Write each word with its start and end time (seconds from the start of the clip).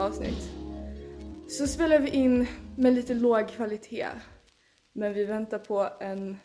avsnitt 0.00 0.50
så 1.48 1.66
spelar 1.66 1.98
vi 1.98 2.10
in 2.10 2.46
med 2.76 2.92
lite 2.94 3.14
låg 3.14 3.48
kvalitet. 3.48 4.06
Men 4.92 5.12
vi 5.14 5.24
väntar 5.24 5.58
på 5.58 5.88
en 6.00 6.36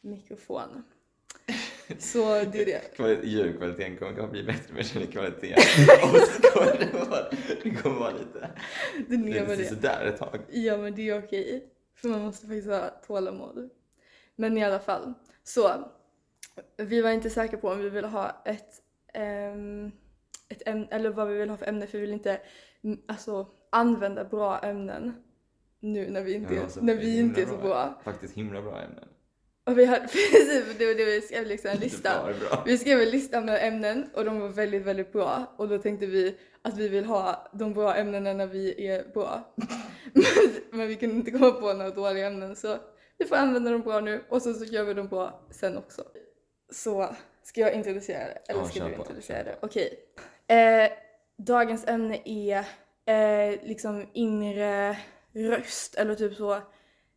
mikrofon. 0.00 0.82
Så 1.98 2.18
det 2.24 2.62
är 2.62 2.66
det. 2.66 2.96
Kvali- 2.96 3.24
Ljudkvaliteten 3.24 3.96
kommer 3.96 4.20
att 4.20 4.30
bli 4.30 4.42
bättre 4.42 4.74
med 4.74 4.86
källkvaliteten. 4.86 5.62
Och 6.02 6.18
så 6.28 6.42
kommer 6.42 6.78
det 6.78 6.92
vara, 7.10 7.30
det 7.62 7.70
kommer 7.70 7.98
vara 7.98 8.10
lite, 8.12 8.50
Det 9.08 9.16
lite 9.16 9.56
det. 9.56 9.64
sådär 9.68 10.04
ett 10.06 10.18
tag. 10.18 10.38
Ja 10.50 10.76
men 10.76 10.94
det 10.94 11.08
är 11.08 11.18
okej. 11.24 11.68
För 11.94 12.08
man 12.08 12.20
måste 12.20 12.46
faktiskt 12.46 12.68
ha 12.68 12.88
tålamod. 13.06 13.70
Men 14.36 14.58
i 14.58 14.64
alla 14.64 14.78
fall. 14.80 15.14
Så. 15.44 15.90
Vi 16.76 17.02
var 17.02 17.10
inte 17.10 17.30
säkra 17.30 17.58
på 17.58 17.68
om 17.68 17.78
vi 17.78 17.88
ville 17.90 18.06
ha 18.08 18.42
ett, 18.44 18.70
ehm, 19.14 19.90
ett 20.48 20.68
ämne, 20.68 20.88
eller 20.90 21.10
vad 21.10 21.28
vi 21.28 21.38
vill 21.38 21.50
ha 21.50 21.56
för 21.56 21.66
ämne 21.66 21.86
för 21.86 21.98
vi 21.98 22.00
vill 22.00 22.12
inte 22.12 22.40
alltså, 23.08 23.46
använda 23.70 24.24
bra 24.24 24.58
ämnen 24.58 25.14
nu 25.80 26.10
när 26.10 26.22
vi 26.22 26.34
inte, 26.34 26.54
Ja, 26.54 26.62
alltså, 26.62 26.80
när 26.80 26.94
vi 26.94 27.18
inte 27.18 27.42
är 27.42 27.46
så 27.46 27.56
bra. 27.56 28.00
Faktiskt 28.04 28.34
himla 28.34 28.62
bra 28.62 28.80
ämnen. 28.80 29.08
Och 29.64 29.78
vi 29.78 29.84
hade 29.84 30.00
precis, 30.06 30.78
det 30.78 30.86
var 30.86 30.94
det 30.94 31.04
vi 31.04 31.20
skrev 31.20 31.46
liksom 31.46 31.70
en 31.70 31.78
lista. 31.78 32.10
Vi 32.66 32.78
skrev 32.78 33.00
en 33.00 33.10
lista 33.10 33.40
med 33.40 33.68
ämnen 33.68 34.10
och 34.14 34.24
de 34.24 34.40
var 34.40 34.48
väldigt, 34.48 34.82
väldigt 34.82 35.12
bra. 35.12 35.54
Och 35.56 35.68
då 35.68 35.78
tänkte 35.78 36.06
vi 36.06 36.36
att 36.62 36.78
vi 36.78 36.88
vill 36.88 37.04
ha 37.04 37.50
de 37.52 37.74
bra 37.74 37.94
ämnena 37.94 38.32
när 38.32 38.46
vi 38.46 38.86
är 38.86 39.12
bra. 39.14 39.54
Men, 40.12 40.52
men 40.70 40.88
vi 40.88 40.96
kunde 40.96 41.14
inte 41.14 41.30
komma 41.30 41.50
på 41.50 41.72
några 41.72 41.90
dåliga 41.90 42.26
ämnen 42.26 42.56
så 42.56 42.76
vi 43.18 43.24
får 43.24 43.36
använda 43.36 43.70
dem 43.70 43.82
bra 43.82 44.00
nu 44.00 44.24
och 44.28 44.42
så, 44.42 44.54
så 44.54 44.64
gör 44.64 44.84
vi 44.84 44.94
dem 44.94 45.08
bra 45.08 45.46
sen 45.50 45.76
också. 45.76 46.04
Så 46.70 47.16
ska 47.42 47.60
jag 47.60 47.74
introducera 47.74 48.18
det? 48.18 48.42
Eller 48.48 48.60
Ja, 48.60 48.66
ska 48.66 48.84
du 48.84 48.94
introducera 48.94 49.44
det? 49.44 49.56
Okej. 49.60 49.98
Eh, 50.48 50.90
dagens 51.36 51.86
ämne 51.86 52.20
är 52.24 52.64
eh, 53.06 53.60
liksom 53.62 54.06
inre 54.12 54.98
röst 55.32 55.94
eller 55.94 56.14
typ 56.14 56.34
så 56.34 56.54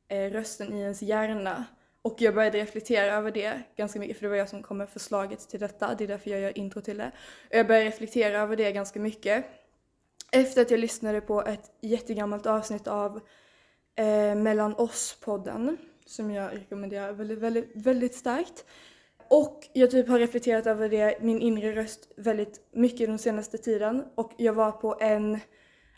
eh, 0.07 0.31
rösten 0.31 0.73
i 0.73 0.81
ens 0.81 1.01
hjärna. 1.01 1.65
Och 2.01 2.21
jag 2.21 2.35
började 2.35 2.57
reflektera 2.57 3.15
över 3.15 3.31
det 3.31 3.61
ganska 3.75 3.99
mycket 3.99 4.17
för 4.17 4.23
det 4.23 4.29
var 4.29 4.35
jag 4.35 4.49
som 4.49 4.63
kom 4.63 4.77
med 4.77 4.89
förslaget 4.89 5.49
till 5.49 5.59
detta. 5.59 5.95
Det 5.95 6.03
är 6.03 6.07
därför 6.07 6.31
jag 6.31 6.39
gör 6.39 6.57
intro 6.57 6.81
till 6.81 6.97
det. 6.97 7.11
Och 7.49 7.55
jag 7.55 7.67
började 7.67 7.85
reflektera 7.85 8.39
över 8.39 8.55
det 8.55 8.71
ganska 8.71 8.99
mycket. 8.99 9.45
Efter 10.31 10.61
att 10.61 10.71
jag 10.71 10.79
lyssnade 10.79 11.21
på 11.21 11.41
ett 11.41 11.71
jättegammalt 11.81 12.45
avsnitt 12.45 12.87
av 12.87 13.19
eh, 13.95 14.35
Mellan 14.35 14.75
oss-podden. 14.75 15.77
Som 16.05 16.31
jag 16.31 16.55
rekommenderar 16.55 17.13
väldigt, 17.13 17.39
väldigt, 17.39 17.71
väldigt 17.75 18.15
starkt. 18.15 18.65
Och 19.29 19.69
jag 19.73 19.91
typ 19.91 20.07
har 20.07 20.19
reflekterat 20.19 20.67
över 20.67 20.89
det, 20.89 21.17
min 21.21 21.41
inre 21.41 21.75
röst, 21.75 22.11
väldigt 22.15 22.67
mycket 22.71 23.07
den 23.07 23.17
senaste 23.17 23.57
tiden. 23.57 24.05
Och 24.15 24.31
jag 24.37 24.53
var 24.53 24.71
på 24.71 24.97
en, 24.99 25.39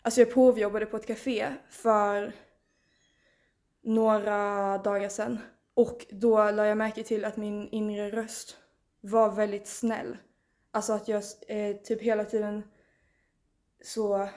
alltså 0.02 0.20
jag 0.20 0.32
provjobbade 0.32 0.86
på 0.86 0.96
ett 0.96 1.06
café 1.06 1.48
för 1.70 2.32
några 3.82 4.78
dagar 4.78 5.08
sedan. 5.08 5.38
Och 5.74 6.06
då 6.10 6.36
lade 6.36 6.68
jag 6.68 6.78
märke 6.78 7.02
till 7.02 7.24
att 7.24 7.36
min 7.36 7.68
inre 7.68 8.10
röst 8.10 8.56
var 9.00 9.30
väldigt 9.30 9.66
snäll. 9.66 10.16
Alltså 10.70 10.92
att 10.92 11.08
jag 11.08 11.22
eh, 11.48 11.76
typ 11.76 12.02
hela 12.02 12.24
tiden 12.24 12.62
så 13.82 14.28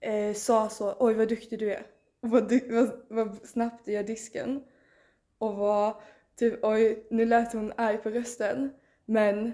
eh, 0.00 0.34
sa 0.34 0.68
så, 0.68 0.96
oj 0.98 1.14
vad 1.14 1.28
duktig 1.28 1.58
du 1.58 1.72
är. 1.72 1.86
Vad, 2.20 2.48
du, 2.48 2.68
vad, 2.68 3.06
vad 3.08 3.46
snabbt 3.46 3.84
du 3.84 3.92
gör 3.92 4.02
disken. 4.02 4.64
Och 5.38 5.54
vad, 5.56 5.94
typ 6.38 6.64
oj 6.64 7.06
nu 7.10 7.24
lät 7.24 7.52
hon 7.52 7.72
arg 7.76 7.98
på 7.98 8.10
rösten. 8.10 8.70
Men 9.04 9.46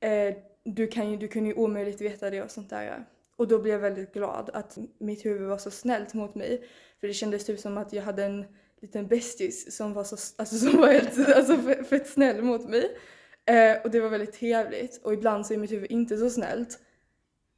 eh, 0.00 0.36
du, 0.64 0.86
kan 0.86 1.10
ju, 1.10 1.16
du 1.16 1.28
kunde 1.28 1.48
ju 1.48 1.54
omöjligt 1.54 2.00
veta 2.00 2.30
det 2.30 2.42
och 2.42 2.50
sånt 2.50 2.70
där. 2.70 3.04
Och 3.36 3.48
då 3.48 3.58
blev 3.58 3.74
jag 3.74 3.80
väldigt 3.80 4.12
glad 4.12 4.50
att 4.52 4.78
mitt 4.98 5.24
huvud 5.24 5.48
var 5.48 5.58
så 5.58 5.70
snällt 5.70 6.14
mot 6.14 6.34
mig. 6.34 6.68
För 7.00 7.06
det 7.06 7.14
kändes 7.14 7.46
typ 7.46 7.60
som 7.60 7.78
att 7.78 7.92
jag 7.92 8.02
hade 8.02 8.24
en 8.24 8.44
liten 8.80 9.06
bästis 9.06 9.76
som 9.76 9.92
var 9.92 10.04
så, 10.04 10.16
alltså 10.36 10.56
som 10.56 10.80
var 10.80 10.92
helt, 10.92 11.28
alltså 11.36 11.56
fett, 11.84 12.08
snäll 12.08 12.42
mot 12.42 12.68
mig. 12.68 12.96
Eh, 13.44 13.82
och 13.84 13.90
det 13.90 14.00
var 14.00 14.08
väldigt 14.08 14.32
trevligt. 14.32 15.00
Och 15.04 15.12
ibland 15.12 15.46
så 15.46 15.54
är 15.54 15.58
mitt 15.58 15.72
huvud 15.72 15.90
inte 15.90 16.16
så 16.16 16.30
snällt. 16.30 16.78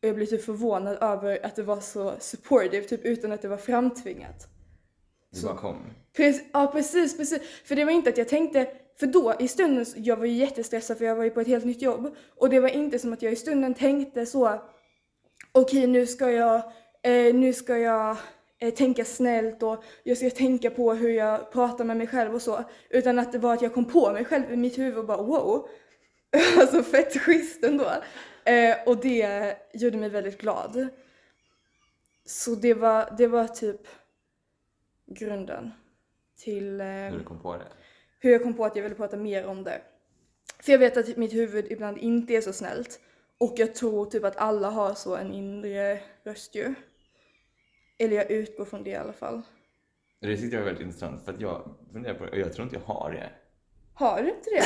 Och 0.02 0.08
jag 0.08 0.14
blev 0.14 0.26
typ 0.26 0.44
förvånad 0.44 0.98
över 1.00 1.46
att 1.46 1.56
det 1.56 1.62
var 1.62 1.80
så 1.80 2.14
supportive, 2.18 2.86
typ 2.86 3.04
utan 3.04 3.32
att 3.32 3.42
det 3.42 3.48
var 3.48 3.56
framtvingat. 3.56 4.48
Det 5.30 5.42
bara 5.42 5.56
kom. 5.56 5.76
Precis, 6.16 6.42
ja 6.52 6.66
precis, 6.66 7.16
precis. 7.16 7.40
För 7.64 7.76
det 7.76 7.84
var 7.84 7.92
inte 7.92 8.10
att 8.10 8.18
jag 8.18 8.28
tänkte, 8.28 8.66
för 9.00 9.06
då 9.06 9.34
i 9.38 9.48
stunden, 9.48 9.86
jag 9.96 10.16
var 10.16 10.24
ju 10.24 10.32
jättestressad 10.32 10.98
för 10.98 11.04
jag 11.04 11.16
var 11.16 11.24
ju 11.24 11.30
på 11.30 11.40
ett 11.40 11.46
helt 11.46 11.64
nytt 11.64 11.82
jobb. 11.82 12.16
Och 12.36 12.50
det 12.50 12.60
var 12.60 12.68
inte 12.68 12.98
som 12.98 13.12
att 13.12 13.22
jag 13.22 13.32
i 13.32 13.36
stunden 13.36 13.74
tänkte 13.74 14.26
så, 14.26 14.62
okej 15.52 15.86
nu 15.86 16.06
ska 16.06 16.30
jag, 16.30 16.56
eh, 17.02 17.34
nu 17.34 17.52
ska 17.52 17.78
jag 17.78 18.16
eh, 18.58 18.74
tänka 18.74 19.04
snällt 19.04 19.62
och 19.62 19.84
jag 20.02 20.16
ska 20.16 20.30
tänka 20.30 20.70
på 20.70 20.94
hur 20.94 21.10
jag 21.10 21.52
pratar 21.52 21.84
med 21.84 21.96
mig 21.96 22.06
själv 22.06 22.34
och 22.34 22.42
så. 22.42 22.64
Utan 22.90 23.18
att 23.18 23.32
det 23.32 23.38
var 23.38 23.54
att 23.54 23.62
jag 23.62 23.74
kom 23.74 23.84
på 23.84 24.12
mig 24.12 24.24
själv 24.24 24.52
i 24.52 24.56
mitt 24.56 24.78
huvud 24.78 24.98
och 24.98 25.06
bara 25.06 25.22
wow. 25.22 25.68
alltså 26.58 26.82
fett 26.82 27.20
schysst 27.20 27.64
ändå. 27.64 27.90
Eh, 28.44 28.76
och 28.86 28.96
det 28.96 29.56
gjorde 29.74 29.96
mig 29.96 30.08
väldigt 30.08 30.40
glad. 30.40 30.88
Så 32.26 32.54
det 32.54 32.74
var, 32.74 33.14
det 33.18 33.26
var 33.26 33.46
typ 33.46 33.80
grunden 35.10 35.70
till 36.36 36.80
eh, 36.80 36.86
Hur 36.86 37.18
du 37.18 37.24
kom 37.24 37.38
på 37.38 37.56
det. 37.56 37.66
hur 38.18 38.30
jag 38.32 38.42
kom 38.42 38.54
på 38.54 38.64
att 38.64 38.76
jag 38.76 38.82
ville 38.82 38.94
prata 38.94 39.16
mer 39.16 39.46
om 39.46 39.64
det. 39.64 39.82
För 40.62 40.72
jag 40.72 40.78
vet 40.78 40.96
att 40.96 41.16
mitt 41.16 41.32
huvud 41.32 41.66
ibland 41.72 41.98
inte 41.98 42.34
är 42.34 42.40
så 42.40 42.52
snällt. 42.52 43.00
Och 43.38 43.54
jag 43.56 43.74
tror 43.74 44.06
typ 44.06 44.24
att 44.24 44.36
alla 44.36 44.70
har 44.70 44.94
så 44.94 45.16
en 45.16 45.32
inre 45.32 46.00
röst 46.24 46.54
ju. 46.54 46.74
Eller 47.98 48.16
jag 48.16 48.30
utgår 48.30 48.64
från 48.64 48.84
det 48.84 48.90
i 48.90 48.94
alla 48.96 49.12
fall. 49.12 49.42
Det 50.20 50.36
tyckte 50.36 50.56
jag 50.56 50.60
var 50.60 50.66
väldigt 50.66 50.86
intressant 50.86 51.24
för 51.24 51.32
att 51.32 51.40
jag 51.40 51.74
funderar 51.92 52.14
på 52.14 52.24
det 52.24 52.30
och 52.30 52.38
jag 52.38 52.52
tror 52.52 52.64
inte 52.64 52.76
jag 52.76 52.94
har 52.94 53.10
det. 53.12 53.30
Har 53.94 54.22
du 54.22 54.28
inte 54.30 54.50
det? 54.50 54.64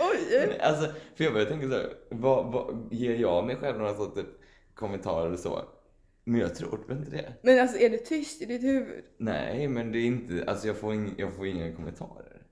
Oj! 0.00 0.58
Alltså, 0.60 0.92
för 1.14 1.24
jag 1.24 1.32
började 1.32 1.50
tänka 1.50 1.68
så 1.68 1.74
här, 1.74 1.92
vad, 2.10 2.52
vad, 2.52 2.88
ger 2.90 3.14
jag 3.14 3.46
mig 3.46 3.56
själv 3.56 3.78
några 3.78 3.94
sån 3.94 4.14
typ 4.14 4.26
kommentarer 4.74 5.26
eller 5.26 5.36
så? 5.36 5.62
Men 6.28 6.40
jag 6.40 6.54
tror 6.54 6.92
inte 6.92 7.10
det. 7.10 7.34
Men 7.42 7.60
alltså 7.60 7.78
är 7.78 7.90
det 7.90 7.98
tyst 7.98 8.42
i 8.42 8.44
ditt 8.44 8.62
huvud? 8.62 9.04
Nej, 9.16 9.68
men 9.68 9.92
det 9.92 9.98
är 9.98 10.06
inte, 10.06 10.44
alltså 10.44 10.66
jag 10.66 10.76
får, 10.76 10.94
ing, 10.94 11.14
jag 11.18 11.32
får 11.32 11.46
inga 11.46 11.76
kommentarer. 11.76 12.42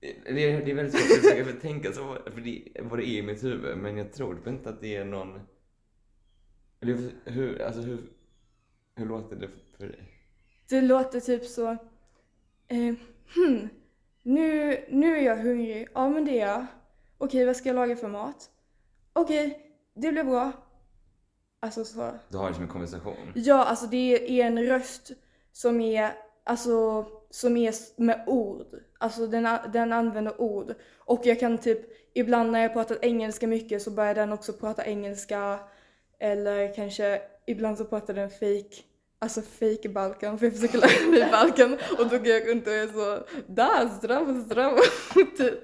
Det 0.00 0.08
är, 0.28 0.64
det 0.64 0.70
är 0.70 0.74
väldigt 0.74 0.94
svårt 0.94 1.18
att 1.18 1.24
försöka 1.24 1.44
för 1.52 1.60
tänka 1.60 1.92
så, 1.92 2.18
för 2.26 2.40
det, 2.40 2.68
vad 2.80 2.98
det 2.98 3.08
är 3.08 3.18
i 3.18 3.22
mitt 3.22 3.44
huvud, 3.44 3.78
men 3.78 3.96
jag 3.96 4.12
tror 4.12 4.34
typ 4.34 4.46
inte 4.46 4.68
att 4.68 4.80
det 4.80 4.96
är 4.96 5.04
någon... 5.04 5.40
Eller 6.80 7.10
hur, 7.24 7.62
alltså 7.62 7.80
hur, 7.80 8.10
hur 8.94 9.06
låter 9.06 9.36
det 9.36 9.48
för 9.78 9.86
dig? 9.86 10.04
Det 10.68 10.80
låter 10.80 11.20
typ 11.20 11.44
så... 11.44 11.70
Eh, 12.68 12.94
hmm, 13.34 13.68
nu, 14.22 14.78
nu 14.88 15.16
är 15.16 15.22
jag 15.22 15.36
hungrig. 15.36 15.88
Ja 15.94 16.08
men 16.08 16.24
det 16.24 16.40
är 16.40 16.48
jag. 16.48 16.66
Okej, 17.18 17.44
vad 17.44 17.56
ska 17.56 17.68
jag 17.68 17.76
laga 17.76 17.96
för 17.96 18.08
mat? 18.08 18.50
Okej, 19.12 19.60
det 19.94 20.12
blir 20.12 20.24
bra. 20.24 20.63
Alltså 21.64 21.84
så. 21.84 22.10
Du 22.28 22.38
har 22.38 22.48
det 22.48 22.54
som 22.54 22.62
en 22.62 22.68
konversation. 22.68 23.32
Ja, 23.34 23.64
alltså 23.64 23.86
det 23.86 24.40
är 24.40 24.46
en 24.46 24.66
röst 24.66 25.12
som 25.52 25.80
är, 25.80 26.12
alltså, 26.44 27.06
som 27.30 27.56
är 27.56 27.74
med 28.00 28.24
ord. 28.26 28.66
Alltså 28.98 29.26
den, 29.26 29.48
den 29.72 29.92
använder 29.92 30.40
ord. 30.40 30.74
Och 30.98 31.20
jag 31.24 31.40
kan 31.40 31.58
typ, 31.58 31.78
ibland 32.14 32.52
när 32.52 32.62
jag 32.62 32.72
pratar 32.72 32.98
engelska 33.02 33.46
mycket 33.46 33.82
så 33.82 33.90
börjar 33.90 34.14
den 34.14 34.32
också 34.32 34.52
prata 34.52 34.86
engelska. 34.86 35.58
Eller 36.18 36.74
kanske, 36.74 37.20
ibland 37.46 37.78
så 37.78 37.84
pratar 37.84 38.14
den 38.14 38.30
fake, 38.30 38.82
alltså 39.18 39.42
fake 39.42 39.88
balkan 39.88 40.38
för 40.38 40.46
jag 40.46 40.54
försöker 40.54 40.78
lära 40.78 41.10
mig 41.10 41.30
balkan. 41.32 41.78
Och 41.98 42.08
då 42.08 42.18
går 42.18 42.26
jag 42.26 42.48
runt 42.48 42.66
och 42.66 42.72
är 42.72 42.86
så, 42.86 43.24
straff. 44.46 44.88
typ. 45.38 45.60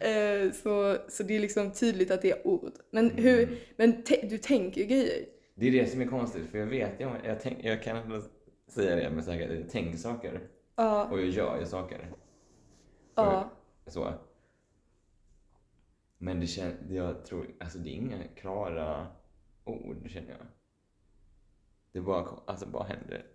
Eh, 0.00 0.52
så, 0.62 0.96
så 1.08 1.22
det 1.22 1.36
är 1.36 1.40
liksom 1.40 1.72
tydligt 1.72 2.10
att 2.10 2.22
det 2.22 2.30
är 2.30 2.46
ord. 2.46 2.72
Men 2.90 3.10
hur, 3.10 3.58
men 3.76 4.02
te, 4.02 4.26
du 4.30 4.38
tänker 4.38 4.80
ju 4.80 4.86
grejer. 4.86 5.39
Det 5.60 5.66
är 5.66 5.72
det 5.72 5.86
som 5.86 6.00
är 6.00 6.06
konstigt, 6.06 6.50
för 6.50 6.58
jag 6.58 6.66
vet, 6.66 7.00
jag, 7.00 7.16
jag, 7.24 7.40
tänk, 7.40 7.64
jag 7.64 7.82
kan 7.82 7.96
ändå 7.96 8.20
säga 8.66 8.96
det 8.96 9.10
med 9.10 9.24
säkerhet, 9.24 9.60
jag 9.60 9.70
tänker 9.70 9.98
saker. 9.98 10.48
Ja, 10.76 11.08
Och 11.10 11.18
jag 11.20 11.28
gör 11.28 11.58
ju 11.60 11.66
saker. 11.66 12.12
ja. 13.14 13.50
Så. 13.86 14.12
Men 16.18 16.40
det 16.40 16.46
känns, 16.46 16.74
jag 16.90 17.24
tror, 17.24 17.46
alltså 17.60 17.78
det 17.78 17.90
är 17.90 17.94
inga 17.94 18.18
klara 18.36 19.06
ord 19.64 20.10
känner 20.10 20.30
jag. 20.30 20.46
Det 21.92 22.00
bara, 22.00 22.28
alltså 22.46 22.66
bara 22.66 22.84
händer. 22.84 23.26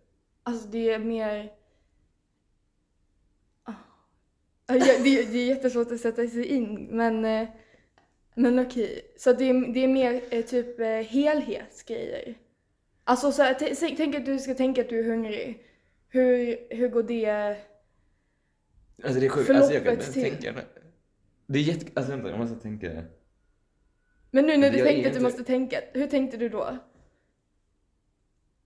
Alltså 0.44 0.68
det 0.68 0.90
är 0.90 1.00
mer... 1.00 1.54
Ah. 3.64 3.74
Ja, 4.68 4.74
det, 4.74 5.04
det 5.04 5.38
är 5.38 5.48
jättesvårt 5.48 5.92
att 5.92 6.00
sätta 6.00 6.28
sig 6.28 6.46
in 6.46 6.88
men, 6.92 7.26
eh, 7.26 7.50
men 8.36 8.60
okej. 8.60 9.02
Så 9.18 9.34
det 9.34 9.50
är, 9.50 9.74
det 9.74 9.84
är 9.84 9.88
mer 9.88 10.22
eh, 10.30 10.42
typ 10.46 10.80
eh, 10.80 10.88
helhetsgrejer. 10.88 12.36
Alltså 13.04 13.32
så 13.32 13.44
här, 13.44 13.54
t- 13.54 13.76
säg- 13.76 13.96
tänk 13.98 14.16
att 14.16 14.26
du 14.26 14.40
ska 14.40 14.54
tänka 14.54 14.82
att 14.82 14.90
du 14.90 15.00
är 15.00 15.04
hungrig. 15.10 15.64
Hur, 16.10 16.58
hur 16.70 16.88
går 16.88 17.04
det? 17.04 17.58
Alltså 19.04 19.20
det 19.20 19.26
är 19.26 19.30
sjukt, 19.30 19.50
alltså 19.50 19.74
jag 19.74 19.84
kan 19.84 19.92
Förloppet 19.98 20.08
inte 20.18 20.20
ens 20.20 20.40
till- 20.42 20.52
tänka. 20.52 20.62
Det 21.48 21.60
är 21.60 21.64
jätte, 21.64 21.86
alltså 21.94 22.12
vänta 22.12 22.30
jag 22.30 22.40
måste 22.40 22.56
tänka. 22.60 23.04
Men 24.32 24.46
nu 24.46 24.58
när 24.58 24.72
du 24.72 24.78
Jag 24.78 24.88
är 24.88 24.92
tänkte 24.92 25.08
att 25.10 25.14
du 25.14 25.20
inte- 25.20 25.22
måste 25.22 25.44
tänka, 25.44 25.78
hur 25.94 26.08
tänkte 26.08 26.38
du 26.38 26.50
då? 26.50 26.78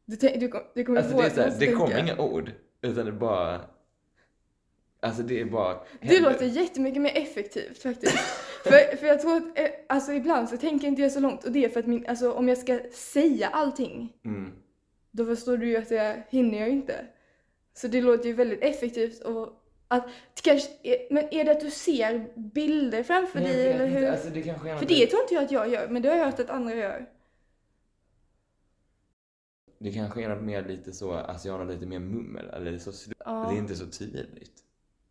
Du, 0.05 0.15
tänk, 0.15 0.39
du, 0.39 0.47
kom, 0.47 0.61
du 0.75 0.83
kommer 0.85 0.99
Alltså 0.99 1.17
det 1.17 1.23
är 1.23 1.27
att 1.27 1.31
så 1.33 1.35
du 1.35 1.41
här, 1.41 1.49
måste 1.49 1.65
det 1.65 1.71
kommer 1.71 1.95
tänka. 1.95 2.13
inga 2.13 2.21
ord. 2.21 2.51
Utan 2.81 3.05
det 3.05 3.11
bara... 3.11 3.61
Alltså 4.99 5.23
det 5.23 5.41
är 5.41 5.45
bara... 5.45 5.73
Det 6.01 6.07
händer. 6.07 6.31
låter 6.31 6.45
jättemycket 6.45 7.01
mer 7.01 7.17
effektivt 7.17 7.77
faktiskt. 7.81 8.17
För, 8.63 8.95
för 8.97 9.07
jag 9.07 9.21
tror 9.21 9.37
att, 9.37 9.59
eh, 9.59 9.69
alltså 9.89 10.13
ibland 10.13 10.49
så 10.49 10.57
tänker 10.57 10.87
inte 10.87 11.01
jag 11.01 11.11
så 11.11 11.19
långt 11.19 11.43
och 11.43 11.51
det 11.51 11.65
är 11.65 11.69
för 11.69 11.79
att 11.79 11.85
min, 11.87 12.07
alltså 12.07 12.31
om 12.31 12.47
jag 12.49 12.57
ska 12.57 12.79
säga 12.91 13.47
allting, 13.47 14.13
Mm. 14.25 14.51
då 15.11 15.25
förstår 15.25 15.57
du 15.57 15.67
ju 15.69 15.77
att 15.77 15.89
det 15.89 16.23
hinner 16.29 16.59
jag 16.59 16.69
inte. 16.69 17.05
Så 17.73 17.87
det 17.87 18.01
låter 18.01 18.25
ju 18.25 18.33
väldigt 18.33 18.61
effektivt 18.63 19.19
och 19.23 19.53
att, 19.87 20.07
kanske, 20.43 20.69
är- 20.83 21.13
men 21.13 21.33
är 21.33 21.43
det 21.45 21.51
att 21.51 21.59
du 21.61 21.69
ser 21.71 22.27
bilder 22.35 23.03
framför 23.03 23.39
dig 23.39 23.67
eller 23.71 23.87
hur? 23.87 24.07
Alltså 24.07 24.29
det 24.29 24.43
För 24.79 24.85
det 24.85 25.07
tror 25.07 25.21
inte 25.21 25.33
jag 25.33 25.43
att 25.43 25.51
jag 25.51 25.69
gör, 25.69 25.87
men 25.87 26.01
det 26.01 26.09
har 26.09 26.15
jag 26.17 26.25
hört 26.25 26.39
att 26.39 26.49
andra 26.49 26.75
gör. 26.75 27.09
Det 29.79 29.91
kanske 29.91 30.23
är 30.23 30.29
något 30.29 30.43
mer 30.43 30.65
lite 30.65 30.91
så, 30.91 31.13
alltså 31.13 31.47
jag 31.47 31.57
har 31.57 31.65
lite 31.65 31.85
mer 31.85 31.99
mummel, 31.99 32.49
eller 32.49 32.77
så 32.77 32.91
Ja. 33.25 33.47
Det 33.51 33.55
är 33.57 33.59
inte 33.59 33.75
så 33.75 33.85
tydligt. 33.85 34.63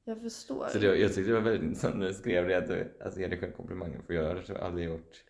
Jag 0.08 0.20
förstår. 0.20 0.68
Så 0.68 0.78
det, 0.78 0.96
jag 0.96 1.14
tyckte 1.14 1.30
det 1.30 1.34
var 1.34 1.40
väldigt 1.40 1.62
intressant 1.62 1.96
när 1.96 2.06
du 2.06 2.14
skrev 2.14 2.48
det, 2.48 2.58
att 2.58 2.68
du, 2.68 2.96
alltså 3.04 3.20
ge 3.20 3.26
dig 3.26 3.38
själv 3.38 3.52
komplimanger, 3.52 4.00
för 4.06 4.14
jag 4.14 4.24
har 4.24 4.54
aldrig 4.54 4.86
gjort... 4.86 5.24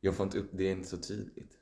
Jag 0.00 0.14
får 0.14 0.26
inte 0.26 0.38
upp, 0.38 0.50
det 0.52 0.64
är 0.64 0.72
inte 0.72 0.88
så 0.88 0.96
tydligt. 0.96 1.58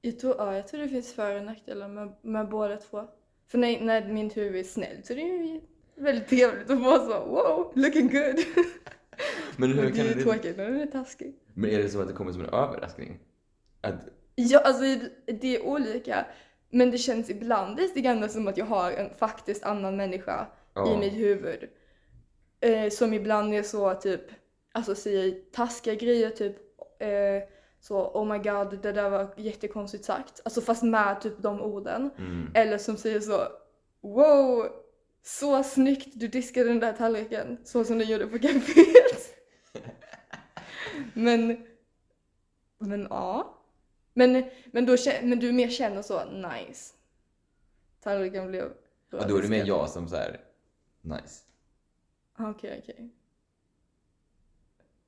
Jag 0.00 0.18
tror, 0.18 0.34
ja, 0.38 0.54
jag 0.54 0.68
tror 0.68 0.80
det 0.80 0.88
finns 0.88 1.12
för 1.12 1.36
och 1.36 1.44
nackdelar 1.44 1.88
med, 1.88 2.12
med 2.22 2.48
båda 2.48 2.76
två. 2.76 3.08
För 3.46 3.58
när, 3.58 3.80
när 3.80 4.12
min 4.12 4.30
huvud 4.30 4.60
är 4.60 4.68
snäll 4.68 5.02
så 5.04 5.14
det 5.14 5.20
är 5.20 5.42
ju 5.42 5.60
väldigt 5.94 6.28
trevligt 6.28 6.70
att 6.70 6.80
vara 6.80 6.98
så 6.98 7.24
wow, 7.24 7.72
looking 7.74 8.08
good. 8.08 8.44
Men 9.56 9.72
hur 9.72 9.90
det 9.90 10.00
är 10.00 10.04
ju 10.04 10.14
det... 10.14 10.22
tråkigt 10.22 10.56
när 10.56 10.64
den 10.64 10.80
är 10.80 10.86
taskig. 10.86 11.34
Men 11.54 11.70
är 11.70 11.78
det 11.78 11.88
så 11.88 12.00
att 12.00 12.08
det 12.08 12.14
kommer 12.14 12.32
som 12.32 12.40
en 12.40 12.54
överraskning? 12.54 13.18
Att, 13.80 14.08
Ja, 14.34 14.58
alltså 14.58 14.82
det 15.26 15.56
är 15.56 15.66
olika. 15.66 16.26
Men 16.70 16.90
det 16.90 16.98
känns 16.98 17.30
ibland 17.30 17.76
lite 17.76 18.00
grann 18.00 18.28
som 18.28 18.48
att 18.48 18.56
jag 18.56 18.66
har 18.66 18.92
en 18.92 19.14
faktiskt 19.14 19.64
annan 19.64 19.96
människa 19.96 20.46
Ja. 20.74 20.94
i 20.94 20.96
mitt 20.96 21.12
huvud. 21.12 21.68
Eh, 22.60 22.90
som 22.90 23.14
ibland 23.14 23.54
är 23.54 23.62
så 23.62 23.94
typ, 23.94 24.22
alltså 24.72 24.94
säger 24.94 25.40
taskiga 25.52 25.94
grejer 25.94 26.30
typ 26.30 26.56
eh, 27.00 27.48
så 27.80 28.06
oh 28.06 28.24
my 28.24 28.38
god 28.38 28.82
det 28.82 28.92
där 28.92 29.10
var 29.10 29.34
jättekonstigt 29.36 30.04
sagt. 30.04 30.40
Alltså 30.44 30.60
fast 30.60 30.82
med 30.82 31.20
typ 31.20 31.38
de 31.38 31.60
orden. 31.60 32.10
mm, 32.18 32.50
Eller 32.54 32.78
som 32.78 32.96
säger 32.96 33.20
så 33.20 33.48
wow 34.00 34.68
så 35.22 35.62
snyggt 35.62 36.08
du 36.14 36.28
diskade 36.28 36.68
den 36.68 36.80
där 36.80 36.92
tallriken 36.92 37.58
så 37.64 37.84
som 37.84 37.98
du 37.98 38.04
gjorde 38.04 38.26
på 38.26 38.38
caféet. 38.38 39.34
men, 41.14 41.66
men 42.78 43.06
ja. 43.10 43.56
Men, 44.14 44.44
men, 44.72 44.86
då, 44.86 44.96
men 45.22 45.38
du 45.38 45.52
mer 45.52 45.68
känner 45.68 46.02
så 46.02 46.24
nice. 46.24 46.94
Tallriken 48.02 48.48
blev 48.48 48.64
och 49.12 49.28
då 49.28 49.36
är 49.36 49.42
det 49.42 49.48
mer 49.48 49.64
jag 49.64 49.90
som 49.90 50.08
så 50.08 50.16
här, 50.16 50.40
nice. 51.00 51.44
Okej, 52.38 52.80
okej. 52.82 53.10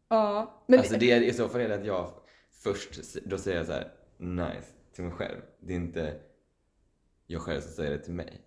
Ja, 0.08 0.62
men 0.66 0.78
alltså 0.78 0.96
det 0.96 1.10
är, 1.10 1.20
i 1.22 1.32
så 1.32 1.48
fall 1.48 1.60
är 1.60 1.68
det 1.68 1.74
att 1.74 1.86
jag 1.86 2.12
först, 2.50 3.14
då 3.24 3.38
säger 3.38 3.56
jag 3.56 3.66
så 3.66 3.72
här, 3.72 3.92
nice, 4.18 4.72
till 4.92 5.04
mig 5.04 5.12
själv. 5.12 5.40
Det 5.60 5.72
är 5.72 5.76
inte 5.76 6.20
jag 7.26 7.40
själv 7.42 7.60
som 7.60 7.72
säger 7.72 7.90
det 7.90 7.98
till 7.98 8.12
mig. 8.14 8.40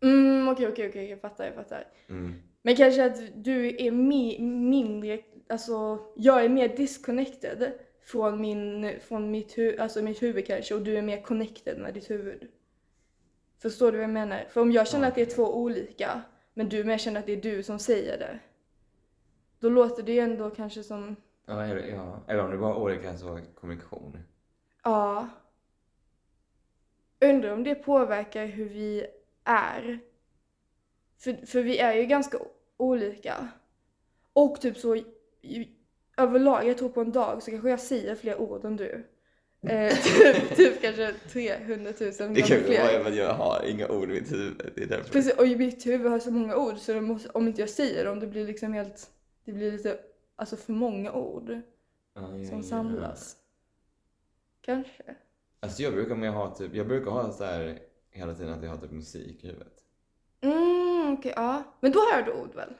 Mm, 0.00 0.48
okej, 0.48 0.68
okej, 0.68 0.88
okej, 0.88 1.10
jag 1.10 1.20
fattar, 1.20 1.44
jag 1.44 1.54
fattar. 1.54 1.88
Mm. 2.08 2.34
Men 2.62 2.76
kanske 2.76 3.04
att 3.04 3.44
du 3.44 3.66
är 3.68 3.90
mi- 3.90 4.40
mindre, 4.42 5.20
alltså 5.48 6.06
jag 6.16 6.44
är 6.44 6.48
mer 6.48 6.76
disconnected 6.76 7.72
från, 8.00 8.40
min, 8.40 9.00
från 9.00 9.30
mitt, 9.30 9.56
hu- 9.56 9.78
alltså 9.80 10.02
mitt 10.02 10.22
huvud 10.22 10.46
kanske 10.46 10.74
och 10.74 10.82
du 10.82 10.96
är 10.98 11.02
mer 11.02 11.22
connected 11.22 11.78
med 11.78 11.94
ditt 11.94 12.10
huvud. 12.10 12.48
Förstår 13.58 13.92
du 13.92 13.98
vad 13.98 14.04
jag 14.04 14.10
menar? 14.10 14.44
För 14.50 14.60
om 14.60 14.72
jag 14.72 14.88
känner 14.88 15.08
att 15.08 15.14
det 15.14 15.22
är 15.22 15.26
två 15.36 15.56
olika, 15.56 16.22
men 16.54 16.68
du 16.68 16.84
mer 16.84 16.98
känner 16.98 17.20
att 17.20 17.26
det 17.26 17.32
är 17.32 17.42
du 17.42 17.62
som 17.62 17.78
säger 17.78 18.18
det, 18.18 18.38
då 19.58 19.68
låter 19.68 20.02
det 20.02 20.12
ju 20.12 20.18
ändå 20.20 20.50
kanske 20.50 20.82
som, 20.82 21.16
Ja, 21.46 21.64
är 21.64 21.74
det, 21.74 21.88
ja. 21.88 22.20
Eller 22.28 22.44
om 22.44 22.50
det 22.50 22.58
bara 22.58 22.76
olika 22.76 23.16
så 23.16 23.40
kommunikation. 23.54 24.18
ja. 24.84 25.28
Undrar 27.20 27.52
om 27.52 27.64
det 27.64 27.74
påverkar 27.74 28.46
hur 28.46 28.68
vi 28.68 29.06
är. 29.44 29.98
För, 31.18 31.46
för 31.46 31.62
vi 31.62 31.78
är 31.78 31.94
ju 31.94 32.04
ganska 32.06 32.38
olika. 32.76 33.48
Och 34.32 34.60
typ 34.60 34.76
så 34.76 34.96
överlag, 36.16 36.68
jag 36.68 36.78
tror 36.78 36.88
på 36.88 37.00
en 37.00 37.12
dag 37.12 37.42
så 37.42 37.50
kanske 37.50 37.70
jag 37.70 37.80
säger 37.80 38.14
fler 38.14 38.40
ord 38.40 38.64
än 38.64 38.76
du. 38.76 39.06
Eh, 39.62 39.96
typ, 40.02 40.56
typ 40.56 40.82
kanske 40.82 41.12
300 41.12 41.92
000 42.00 42.34
Det 42.34 42.42
kan 42.42 42.56
ju 42.56 42.64
fler. 42.64 43.04
att 43.06 43.16
jag 43.16 43.34
har 43.34 43.64
inga 43.66 43.88
ord 43.88 44.10
i 44.10 44.12
mitt 44.12 44.32
huvud. 44.32 44.72
Det 44.74 44.82
är 44.82 44.86
därför. 44.86 45.12
Precis, 45.12 45.34
och 45.34 45.46
i 45.46 45.56
mitt 45.56 45.86
huvud 45.86 46.10
har 46.10 46.18
så 46.18 46.30
många 46.30 46.56
ord 46.56 46.78
så 46.78 46.92
det 46.92 47.00
måste, 47.00 47.28
om 47.28 47.48
inte 47.48 47.60
jag 47.60 47.70
säger 47.70 48.04
dem 48.04 48.20
det 48.20 48.26
blir 48.26 48.46
liksom 48.46 48.72
helt, 48.72 49.10
det 49.44 49.52
blir 49.52 49.72
lite, 49.72 49.98
alltså 50.36 50.56
för 50.56 50.72
många 50.72 51.12
ord 51.12 51.60
ja, 52.14 52.28
som 52.28 52.56
ja. 52.56 52.62
samlas. 52.62 53.36
Kanske. 54.60 55.02
Alltså 55.60 55.82
jag 55.82 55.92
brukar 55.92 56.16
mer 56.16 56.30
ha 56.30 56.54
typ, 56.54 56.74
jag 56.74 56.88
brukar 56.88 57.10
ha 57.10 57.32
så 57.32 57.44
här 57.44 57.78
hela 58.10 58.34
tiden 58.34 58.52
att 58.52 58.62
jag 58.62 58.70
har 58.70 58.76
typ 58.76 58.90
musik 58.90 59.44
i 59.44 59.46
huvudet. 59.46 59.84
Mm, 60.40 61.12
okej, 61.12 61.32
ja. 61.36 61.62
Men 61.80 61.92
då 61.92 61.98
hör 62.12 62.22
du 62.22 62.32
ord 62.32 62.54
väl? 62.54 62.74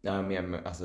Ja, 0.00 0.22
mer, 0.22 0.60
alltså 0.64 0.84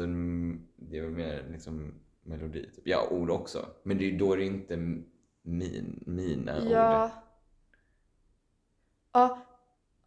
det 0.76 0.98
är 0.98 1.02
väl 1.02 1.12
mer 1.12 1.46
liksom 1.52 1.94
melodi 2.24 2.70
typ. 2.76 2.88
Ja, 2.88 3.08
ord 3.12 3.30
också. 3.30 3.66
Men 3.84 3.98
det 3.98 4.12
är, 4.12 4.20
då 4.20 4.34
är 4.34 4.38
det 4.38 4.46
inte 4.46 4.78
min, 5.46 6.04
mina 6.06 6.58
ord. 6.58 6.72
Ja. 6.72 7.12
Ja. 9.12 9.46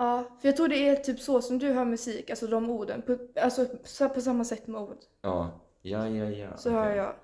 Ja, 0.00 0.24
för 0.40 0.48
jag 0.48 0.56
tror 0.56 0.68
det 0.68 0.88
är 0.88 0.96
typ 0.96 1.20
så 1.20 1.42
som 1.42 1.58
du 1.58 1.72
hör 1.72 1.84
musik, 1.84 2.30
alltså 2.30 2.46
de 2.46 2.70
orden. 2.70 3.02
På, 3.02 3.18
alltså 3.40 3.66
så- 3.84 4.08
på 4.08 4.20
samma 4.20 4.44
sätt 4.44 4.66
med 4.66 4.80
ord. 4.80 4.98
Ja, 5.20 5.60
ja, 5.82 6.08
ja. 6.08 6.30
ja. 6.30 6.56
Så 6.56 6.70
okej. 6.70 6.82
hör 6.82 6.96
jag. 6.96 7.14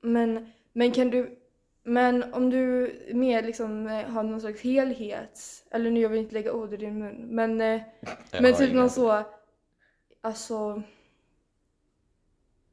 Men, 0.00 0.52
men 0.72 0.92
kan 0.92 1.10
du, 1.10 1.38
men 1.82 2.34
om 2.34 2.50
du 2.50 2.92
mer 3.14 3.42
liksom 3.42 3.86
eh, 3.86 4.06
har 4.06 4.22
någon 4.22 4.40
slags 4.40 4.60
helhet, 4.62 5.40
eller 5.70 5.90
nu 5.90 6.00
jag 6.00 6.08
vill 6.08 6.20
inte 6.20 6.34
lägga 6.34 6.52
ord 6.52 6.74
i 6.74 6.76
din 6.76 6.98
mun, 6.98 7.16
men, 7.16 7.60
eh, 7.60 7.80
men 8.40 8.54
typ 8.54 8.74
någon 8.74 8.90
så, 8.90 9.22
alltså, 10.20 10.82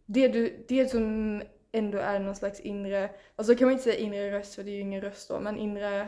det, 0.06 0.28
du, 0.28 0.66
det 0.68 0.88
som 0.88 1.42
ändå 1.78 1.98
är 1.98 2.20
någon 2.20 2.36
slags 2.36 2.60
inre, 2.60 3.10
alltså 3.36 3.56
kan 3.56 3.66
man 3.66 3.72
inte 3.72 3.84
säga 3.84 3.98
inre 3.98 4.32
röst 4.32 4.56
för 4.56 4.64
det 4.64 4.72
är 4.72 4.76
ju 4.76 4.82
ingen 4.82 5.02
röst 5.02 5.30
då, 5.30 5.40
men 5.40 5.58
inre 5.58 6.08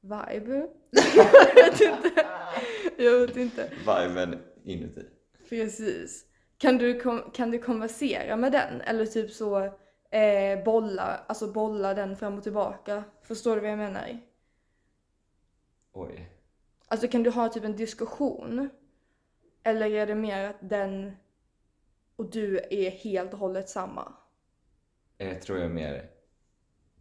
vibe? 0.00 0.68
jag 1.16 1.54
vet 1.54 1.80
inte. 1.80 2.26
Jag 2.96 3.20
vet 3.20 3.36
inte. 3.36 3.70
Viben 3.78 4.38
inuti. 4.64 5.06
Precis. 5.48 6.26
Kan 6.58 6.78
du, 6.78 7.00
kan 7.34 7.50
du 7.50 7.58
konversera 7.58 8.36
med 8.36 8.52
den? 8.52 8.80
Eller 8.80 9.06
typ 9.06 9.30
så 9.30 9.58
eh, 10.10 10.64
bolla, 10.64 11.20
alltså 11.26 11.52
bolla 11.52 11.94
den 11.94 12.16
fram 12.16 12.38
och 12.38 12.42
tillbaka? 12.42 13.04
Förstår 13.22 13.54
du 13.54 13.60
vad 13.60 13.70
jag 13.70 13.78
menar? 13.78 14.18
Oj. 15.92 16.30
Alltså 16.88 17.08
kan 17.08 17.22
du 17.22 17.30
ha 17.30 17.48
typ 17.48 17.64
en 17.64 17.76
diskussion? 17.76 18.68
Eller 19.62 19.90
är 19.90 20.06
det 20.06 20.14
mer 20.14 20.50
att 20.50 20.56
den 20.60 21.16
och 22.16 22.30
du 22.30 22.60
är 22.70 22.90
helt 22.90 23.32
och 23.32 23.38
hållet 23.38 23.68
samma? 23.68 24.12
Jag 25.18 25.42
tror 25.42 25.58
jag 25.58 25.66
är 25.66 25.72
mer 25.72 26.10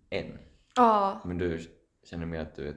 en. 0.09 0.39
Ja, 0.75 1.21
Men 1.25 1.37
du 1.37 1.59
känner 2.03 2.25
mer 2.25 2.39
att 2.39 2.55
du 2.55 2.67
är 2.67 2.75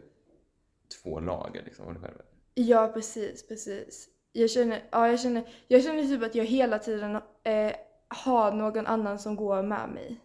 två 1.02 1.20
lager 1.20 1.62
liksom 1.64 1.86
av 1.86 1.92
dig 1.92 2.02
själv. 2.02 2.18
ja 2.54 2.90
precis, 2.94 3.48
precis. 3.48 4.08
Jag 4.32 4.50
känner, 4.50 4.82
ja, 4.90 5.08
jag 5.08 5.20
känner, 5.20 5.48
jag 5.68 5.82
känner 5.82 6.02
typ 6.02 6.22
att 6.22 6.34
jag 6.34 6.44
hela 6.44 6.78
tiden 6.78 7.14
eh, 7.42 7.72
har 8.08 8.52
någon 8.52 8.86
annan 8.86 9.18
som 9.18 9.36
går 9.36 9.62
med 9.62 9.88
mig. 9.88 10.20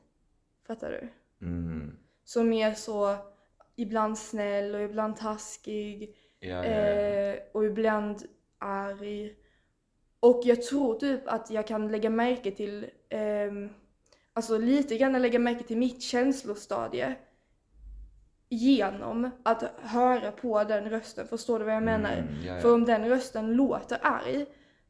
Fattar 0.68 0.92
du? 0.92 1.10
Mm. 1.46 1.98
Som 2.24 2.54
är 2.54 2.74
så 2.74 3.18
ibland 3.76 4.18
snäll 4.18 4.76
och 4.76 4.82
ibland 4.82 5.18
taskig 5.18 6.18
Ja, 6.40 6.48
ja, 6.50 6.64
eh, 6.64 7.40
och 7.52 7.66
ibland 7.66 8.24
arg. 8.58 9.36
Och 10.20 10.42
jag 10.44 10.62
tror 10.62 11.00
typ 11.00 11.22
att 11.26 11.50
jag 11.50 11.68
kan 11.68 11.92
lägga 11.92 12.10
märke 12.10 12.52
till, 12.52 12.90
ehm, 13.10 13.70
alltså 14.34 14.58
lite 14.58 14.98
grann 14.98 15.22
lägga 15.22 15.40
märke 15.40 15.64
till 15.64 15.78
mitt 15.78 16.02
känslostadie 16.02 17.16
genom 18.50 19.30
att 19.44 19.64
höra 19.82 20.32
på 20.32 20.64
den 20.64 20.90
rösten. 20.90 21.28
Förstår 21.28 21.60
du 21.60 21.66
vad 21.66 21.76
jag 21.76 21.84
menar? 21.84 22.14
Mm, 22.14 22.28
ja, 22.46 22.56
ja. 22.56 22.62
För 22.62 22.74
om 22.74 22.86
den 22.86 23.10
rösten 23.10 23.54
låter 23.54 23.98
arg, 24.02 24.46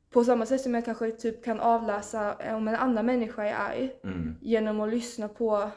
på 0.10 0.24
samma 0.24 0.45
sätt 0.45 0.62
som 0.62 0.74
jag 0.74 0.86
kanske 0.86 1.12
typ 1.12 1.43
kan 1.45 1.60
avläsa 1.60 2.36
om 2.55 2.67
en 2.67 2.75
annan 2.75 3.05
människa 3.05 3.43
är 3.43 3.53
arg, 3.53 3.91
Mm. 4.03 4.36
genom 4.41 4.79
att 4.79 4.89
lyssna 4.89 5.27
på 5.27 5.69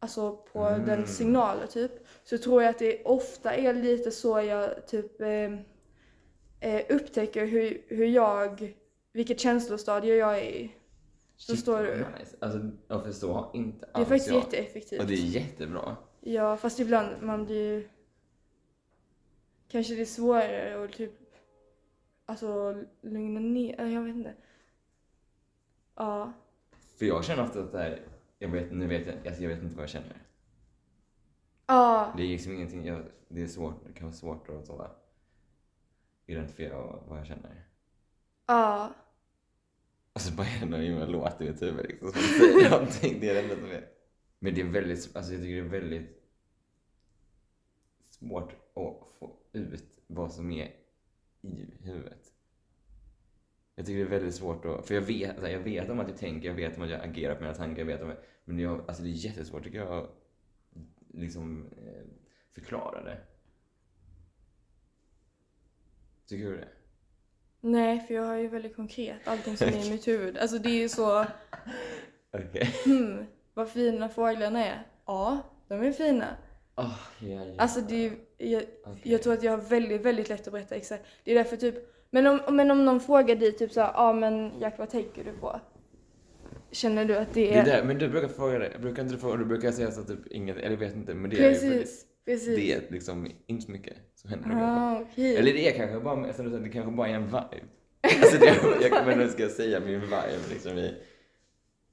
Alltså 0.00 0.36
på 0.36 0.58
Mm. 0.64 0.86
den 0.86 1.06
signalen 1.06 1.68
typ. 1.68 1.92
Så 2.24 2.38
tror 2.38 2.62
jag 2.62 2.70
att 2.70 2.78
det 2.78 3.04
ofta 3.04 3.54
är 3.54 3.74
lite 3.74 4.10
så 4.10 4.40
jag 4.40 4.86
typ 4.86 5.20
eh, 5.20 5.52
eh, 6.60 6.82
upptäcker 6.88 7.46
hur, 7.46 7.82
hur 7.88 8.06
jag, 8.06 8.74
vilket 9.12 9.40
känslostadie 9.40 10.16
jag 10.16 10.38
är 10.38 10.42
i. 10.42 10.72
Så 11.40 11.52
Shit, 11.52 11.60
står 11.60 11.82
du. 11.82 12.06
Nice. 12.18 12.36
Alltså, 12.40 12.70
jag 12.88 13.04
förstår 13.04 13.50
inte 13.54 13.86
Det 13.86 13.90
är 13.92 13.98
alls 13.98 14.08
faktiskt 14.08 14.28
jag. 14.30 14.36
jätteeffektivt. 14.38 15.00
Och 15.00 15.06
det 15.06 15.14
är 15.14 15.16
jättebra. 15.16 15.96
Ja, 16.20 16.56
fast 16.56 16.80
ibland 16.80 17.22
man 17.22 17.44
blir 17.44 17.88
Kanske 19.68 19.94
det 19.94 20.00
är 20.00 20.04
svårare 20.06 20.84
att 20.84 20.92
typ 20.92 21.12
Alltså 22.26 22.82
lugna 23.00 23.40
ner, 23.40 23.86
jag 23.86 24.02
vet 24.02 24.14
inte. 24.14 24.34
Ja. 25.94 26.32
För 26.98 27.06
jag 27.06 27.24
känner 27.24 27.42
ofta 27.42 27.60
att 27.60 27.72
det 27.72 27.78
här, 27.78 28.02
jag 28.38 28.48
vet, 28.48 28.72
nu 28.72 28.86
vet 28.86 29.06
jag, 29.06 29.26
alltså 29.26 29.42
jag 29.42 29.48
vet 29.48 29.62
inte 29.62 29.74
vad 29.74 29.82
jag 29.82 29.90
känner. 29.90 30.22
Ja. 31.66 32.12
Det 32.16 32.22
är 32.22 32.26
liksom 32.28 32.52
ingenting, 32.52 32.86
jag, 32.86 33.04
det 33.28 33.42
är 33.42 33.46
svårt, 33.46 33.74
det 33.86 33.92
kan 33.92 34.06
vara 34.06 34.16
svårt 34.16 34.48
att 34.48 34.66
så, 34.66 34.86
identifiera 36.26 36.76
vad 37.08 37.18
jag 37.18 37.26
känner. 37.26 37.64
Ja. 38.46 38.94
Och 40.18 40.22
så 40.22 40.32
bara 40.34 40.46
är 40.46 40.60
det 40.60 40.66
någon 40.66 40.80
himla 40.80 41.06
låt 41.06 41.40
i 41.40 41.44
mitt 41.44 41.62
huvud 41.62 41.86
liksom 41.88 42.12
som 42.12 42.22
säger 42.22 42.70
någonting. 42.70 43.20
Det 43.20 43.30
är 43.30 43.34
det 43.34 43.40
enda 43.40 43.54
som 43.54 43.70
är. 43.70 43.88
Men 44.38 44.54
det 44.54 44.60
är 44.60 44.64
väldigt, 44.64 45.16
alltså 45.16 45.32
jag 45.32 45.42
tycker 45.42 45.54
det 45.54 45.68
är 45.68 45.80
väldigt 45.80 46.22
svårt 48.02 48.52
att 48.52 49.08
få 49.18 49.36
ut 49.52 49.84
vad 50.06 50.32
som 50.32 50.50
är 50.50 50.74
i 51.40 51.66
huvudet. 51.82 52.32
Jag 53.74 53.86
tycker 53.86 53.98
det 53.98 54.04
är 54.04 54.18
väldigt 54.18 54.34
svårt 54.34 54.64
att, 54.64 54.86
för 54.86 54.94
jag 54.94 55.02
vet, 55.02 55.30
alltså 55.30 55.48
jag 55.48 55.60
vet 55.60 55.90
om 55.90 56.00
att 56.00 56.08
jag 56.08 56.18
tänker, 56.18 56.48
jag 56.48 56.54
vet 56.54 56.76
om 56.76 56.82
att 56.82 56.90
jag 56.90 57.04
agerar 57.04 57.34
på 57.34 57.40
mina 57.40 57.54
tankar, 57.54 57.78
jag 57.78 57.86
vet 57.86 58.02
om, 58.02 58.14
men 58.44 58.58
jag, 58.58 58.84
alltså 58.88 59.02
det 59.02 59.08
är 59.08 59.12
jättesvårt 59.12 59.64
tycker 59.64 59.78
jag 59.78 59.92
att 59.92 60.10
liksom 61.14 61.66
eh, 61.86 62.06
förklara 62.52 63.04
det. 63.04 63.20
Tycker 66.26 66.44
du 66.44 66.56
det? 66.56 66.68
Nej, 67.60 68.00
för 68.00 68.14
jag 68.14 68.22
har 68.22 68.36
ju 68.36 68.48
väldigt 68.48 68.76
konkret 68.76 69.28
allting 69.28 69.56
som 69.56 69.68
är 69.68 69.86
i 69.86 69.90
mitt 69.90 70.08
huvud. 70.08 70.38
Alltså 70.38 70.58
det 70.58 70.68
är 70.68 70.80
ju 70.80 70.88
så, 70.88 71.24
Okej. 72.32 72.74
hmm, 72.84 73.26
vad 73.54 73.70
fina 73.70 74.08
fåglarna 74.08 74.64
är. 74.64 74.86
Ja, 75.06 75.38
de 75.68 75.82
är 75.82 75.92
fina. 75.92 76.26
Oh, 76.76 76.94
ja, 77.20 77.28
ja. 77.28 77.54
Alltså 77.58 77.80
det 77.80 78.06
är, 78.06 78.12
jag, 78.38 78.62
Okej. 78.84 79.12
jag 79.12 79.22
tror 79.22 79.32
att 79.32 79.42
jag 79.42 79.52
har 79.52 79.58
väldigt, 79.58 80.00
väldigt 80.02 80.28
lätt 80.28 80.46
att 80.46 80.52
berätta 80.52 80.74
exakt. 80.74 81.04
Det 81.24 81.30
är 81.30 81.34
därför 81.34 81.56
typ, 81.56 81.74
men 82.10 82.26
om, 82.26 82.56
men 82.56 82.70
om 82.70 82.84
någon 82.84 83.00
frågar 83.00 83.36
dig 83.36 83.52
typ 83.52 83.72
såhär, 83.72 83.88
ja 83.88 83.94
ah, 83.96 84.12
men 84.12 84.60
Jack 84.60 84.78
vad 84.78 84.90
tänker 84.90 85.24
du 85.24 85.32
på? 85.32 85.60
Känner 86.70 87.04
du 87.04 87.16
att 87.16 87.34
det 87.34 87.46
Det 87.46 87.54
är... 87.54 87.60
är 87.60 87.64
där, 87.64 87.84
men 87.84 87.98
du 87.98 88.08
brukar 88.08 88.28
fråga 88.28 88.58
det. 88.58 88.78
Brukar 88.80 89.02
inte 89.02 89.14
du 89.14 89.20
fråga, 89.20 89.36
du 89.36 89.44
brukar 89.44 89.72
säga 89.72 89.90
så 89.90 90.04
typ 90.04 90.26
inget, 90.26 90.56
eller 90.56 90.70
jag 90.70 90.76
vet 90.76 90.94
inte, 90.94 91.14
men 91.14 91.30
det 91.30 91.36
är 91.36 91.48
ju 91.48 91.54
precis, 91.54 92.06
precis. 92.24 92.56
det 92.56 92.72
är 92.72 92.92
liksom 92.92 93.30
inte 93.46 93.66
så 93.66 93.72
mycket 93.72 93.96
som 94.20 94.30
händer. 94.30 94.48
kanske. 94.48 94.66
Ah, 94.66 95.00
okej. 95.00 95.36
Eller 95.36 95.52
det 95.52 95.68
är 95.68 95.76
kanske 95.76 96.00
bara, 96.00 96.26
alltså, 96.26 96.42
det 96.42 96.68
kanske 96.68 96.92
bara 96.92 97.08
är 97.08 97.14
en 97.14 97.26
vibe. 97.26 97.64
Alltså 98.00 98.38
det, 98.38 98.46
jag, 98.82 99.06
men 99.06 99.18
nu 99.18 99.28
ska 99.28 99.48
säga 99.48 99.80
min 99.80 100.00
vibe 100.00 100.48
liksom 100.50 100.78
i, 100.78 100.94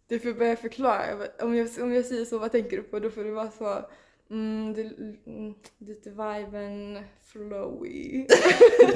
Du 0.07 0.19
får 0.19 0.33
börja 0.33 0.55
förklara. 0.55 1.27
Om 1.41 1.55
jag, 1.55 1.69
om 1.81 1.93
jag 1.93 2.05
säger 2.05 2.25
så, 2.25 2.39
vad 2.39 2.51
tänker 2.51 2.77
du 2.77 2.83
på? 2.83 2.99
Då 2.99 3.09
får 3.09 3.23
du 3.23 3.31
vara 3.31 3.51
så, 3.51 3.89
mm, 4.29 4.73
det, 4.73 4.81
mm, 5.27 5.53
lite 5.77 6.09
viben 6.09 7.03
flowy. 7.25 8.27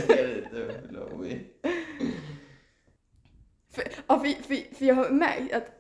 lite 0.08 0.82
flowy. 0.90 1.40
för, 3.72 3.84
ja, 4.08 4.20
för, 4.20 4.44
för, 4.44 4.76
för 4.76 4.86
jag 4.86 4.96
har 4.96 5.10
märkt 5.10 5.54
att 5.54 5.72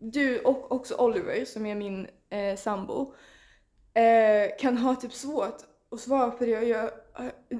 du 0.00 0.38
och 0.38 0.72
också 0.72 0.94
Oliver, 0.94 1.44
som 1.44 1.66
är 1.66 1.74
min 1.74 2.06
eh, 2.30 2.56
sambo, 2.56 3.14
eh, 3.94 4.56
kan 4.58 4.76
ha 4.76 4.94
typ 4.94 5.12
svårt 5.12 5.75
att 5.90 6.00
svara 6.00 6.30
på 6.30 6.44
det 6.44 6.58
och 6.58 6.64
jag, 6.64 6.90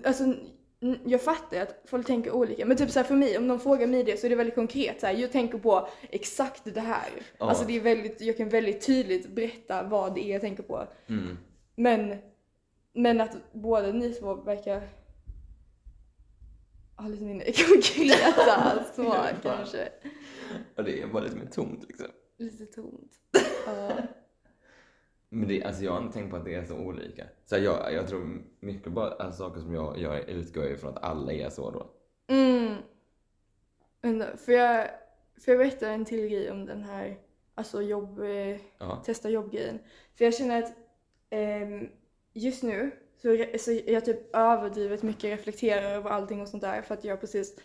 alltså, 0.05 0.25
jag 1.05 1.23
fattar 1.23 1.61
att 1.61 1.83
folk 1.85 2.07
tänker 2.07 2.31
olika, 2.31 2.67
men 2.67 2.77
typ 2.77 2.91
så 2.91 2.99
här 2.99 3.05
för 3.07 3.15
mig, 3.17 3.39
om 3.39 3.49
de 3.49 3.61
frågar 3.61 3.87
mig 3.87 4.05
det 4.05 4.21
så 4.21 4.27
är 4.27 4.31
det 4.31 4.37
väldigt 4.37 4.55
konkret. 4.55 5.01
Så 5.01 5.07
här, 5.07 5.15
jag 5.15 5.33
tänker 5.33 5.59
på 5.59 5.89
exakt 6.11 6.75
det 6.75 6.81
här. 6.81 7.09
Ja. 7.39 7.49
Alltså 7.49 7.65
det 7.65 7.77
är 7.77 7.81
väldigt, 7.81 8.21
jag 8.21 8.37
kan 8.37 8.49
väldigt 8.49 8.87
tydligt 8.87 9.29
berätta 9.29 9.83
vad 9.83 10.15
det 10.15 10.25
är 10.25 10.33
jag 10.33 10.41
tänker 10.41 10.63
på. 10.63 10.87
Mm. 11.07 11.39
Men, 11.77 12.17
men 12.93 13.21
att 13.21 13.37
båda 13.53 13.93
ni 13.93 14.13
två 14.15 14.35
verkar 14.35 14.89
ha 16.97 17.09
lite 17.09 17.25
mindre 17.25 17.53
konkreta 17.73 18.85
svar 18.95 19.27
Ja. 19.43 19.51
kanske. 19.57 19.89
Och 20.77 20.85
det 20.85 21.03
är 21.03 21.07
bara 21.07 21.23
lite 21.23 21.37
mer 21.37 21.47
tomt 21.47 21.85
liksom. 21.89 22.07
Lite 22.39 22.67
tomt. 22.67 23.13
Ja. 23.67 23.91
Men 25.29 25.49
det, 25.49 25.65
alltså 25.65 25.85
jag 25.85 25.93
har 25.93 26.03
inte 26.03 26.13
tänkt 26.15 26.31
på 26.31 26.37
att 26.37 26.45
det 26.45 26.55
är 26.55 26.65
så 26.65 26.79
olika. 26.79 27.25
Så 27.45 27.57
här, 27.57 27.63
jag, 27.63 27.93
jag 27.93 28.09
tror 28.09 28.43
mycket 28.61 28.93
bara 28.93 29.11
alltså, 29.11 29.39
saker 29.43 29.61
som 29.61 29.75
jag 29.75 29.99
gör 29.99 30.31
utgår 30.31 30.67
ifrån 30.67 30.91
att 30.97 31.03
alla 31.05 31.33
är 31.33 31.51
så 31.51 31.71
då. 31.71 31.91
Mm. 32.35 32.75
Vänta, 34.03 34.37
får 34.37 34.55
jag, 34.55 34.89
får 35.45 35.55
jag 35.55 35.59
berätta 35.59 35.89
en 35.91 36.05
till 36.05 36.29
grej 36.29 36.51
om 36.51 36.67
den 36.67 36.83
här 36.83 37.19
alltså 37.55 37.83
jobb, 37.83 38.21
eh, 38.21 38.61
Ja. 38.79 39.03
testa 39.07 39.31
jobbgrejen? 39.31 39.79
För 40.15 40.25
jag 40.25 40.35
känner 40.35 40.63
att 40.63 40.73
ehm, 41.31 41.89
just 42.33 42.63
nu 42.63 42.91
så, 43.17 43.45
så 43.59 43.81
jag 43.87 44.05
typ 44.05 44.37
överdrivet 44.37 45.03
mycket 45.03 45.25
reflekterar 45.25 45.91
över 45.91 46.11
allting 46.11 46.41
och 46.41 46.49
sånt 46.49 46.63
där 46.63 46.83
för 46.83 46.95
att 46.95 47.05
jag 47.05 47.21
precis 47.21 47.59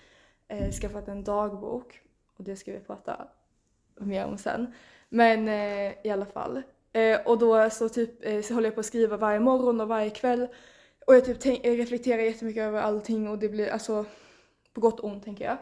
eh, 0.47 0.71
skaffat 0.71 1.07
en 1.07 1.23
dagbok 1.23 2.01
och 2.37 2.43
det 2.43 2.55
ska 2.55 2.71
vi 2.71 2.79
prata 2.79 3.27
mer 3.95 4.25
om 4.25 4.37
sen. 4.37 4.73
Men 5.09 5.47
eh, 5.47 5.93
i 6.03 6.09
alla 6.09 6.25
fall. 6.25 6.61
Eh, 6.93 7.19
och 7.25 7.38
då 7.38 7.69
så 7.69 7.89
typ 7.89 8.25
eh, 8.25 8.41
så 8.41 8.53
håller 8.53 8.67
jag 8.67 8.75
på 8.75 8.79
att 8.79 8.86
skriva 8.86 9.17
varje 9.17 9.39
morgon 9.39 9.81
och 9.81 9.88
varje 9.88 10.10
kväll 10.10 10.48
och 11.07 11.15
jag 11.15 11.25
typ 11.25 11.39
tänk, 11.39 11.65
jag 11.65 11.79
reflekterar 11.79 12.21
jättemycket 12.21 12.63
över 12.63 12.81
allting 12.81 13.29
och 13.29 13.39
det 13.39 13.50
blir 13.50 13.69
alltså 13.69 14.05
på 14.74 14.81
gott 14.81 15.00
och 15.00 15.10
ont 15.10 15.24
tänker 15.24 15.45
jag. 15.45 15.57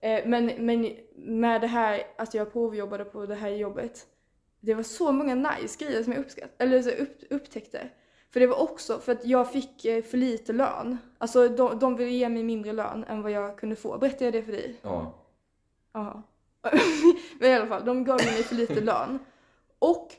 Eh, 0.00 0.26
men, 0.26 0.46
men 0.46 0.96
med 1.14 1.60
det 1.60 1.66
här 1.66 2.02
att 2.18 2.34
jag 2.34 2.52
provjobbade 2.52 3.04
på 3.04 3.26
det 3.26 3.34
här 3.34 3.48
jobbet, 3.48 4.06
det 4.60 4.74
var 4.74 4.82
så 4.82 5.12
många 5.12 5.34
nice 5.34 5.84
grejer 5.84 6.02
som 6.02 6.12
jag 6.12 6.20
uppskatt, 6.20 6.50
eller 6.58 6.82
så 6.82 6.90
upp, 6.90 7.18
upptäckte. 7.30 7.88
För 8.30 8.40
det 8.40 8.46
var 8.46 8.62
också 8.62 8.98
för 8.98 9.12
att 9.12 9.24
jag 9.24 9.52
fick 9.52 9.84
eh, 9.84 10.02
för 10.02 10.18
lite 10.18 10.52
lön. 10.52 10.98
Alltså 11.18 11.48
de, 11.48 11.78
de 11.78 11.96
ville 11.96 12.10
ge 12.10 12.28
mig 12.28 12.42
mindre 12.42 12.72
lön 12.72 13.04
än 13.08 13.22
vad 13.22 13.32
jag 13.32 13.58
kunde 13.58 13.76
få. 13.76 13.98
Berättade 13.98 14.24
jag 14.24 14.34
det 14.34 14.42
för 14.42 14.52
dig? 14.52 14.76
Ja. 14.82 15.14
Ja. 15.92 16.22
Men 17.40 17.50
i 17.50 17.54
alla 17.54 17.66
fall, 17.66 17.84
de 17.84 18.04
gav 18.04 18.16
mig 18.16 18.42
för 18.42 18.54
lite 18.54 18.80
lön. 18.80 19.18
Och 19.78 20.12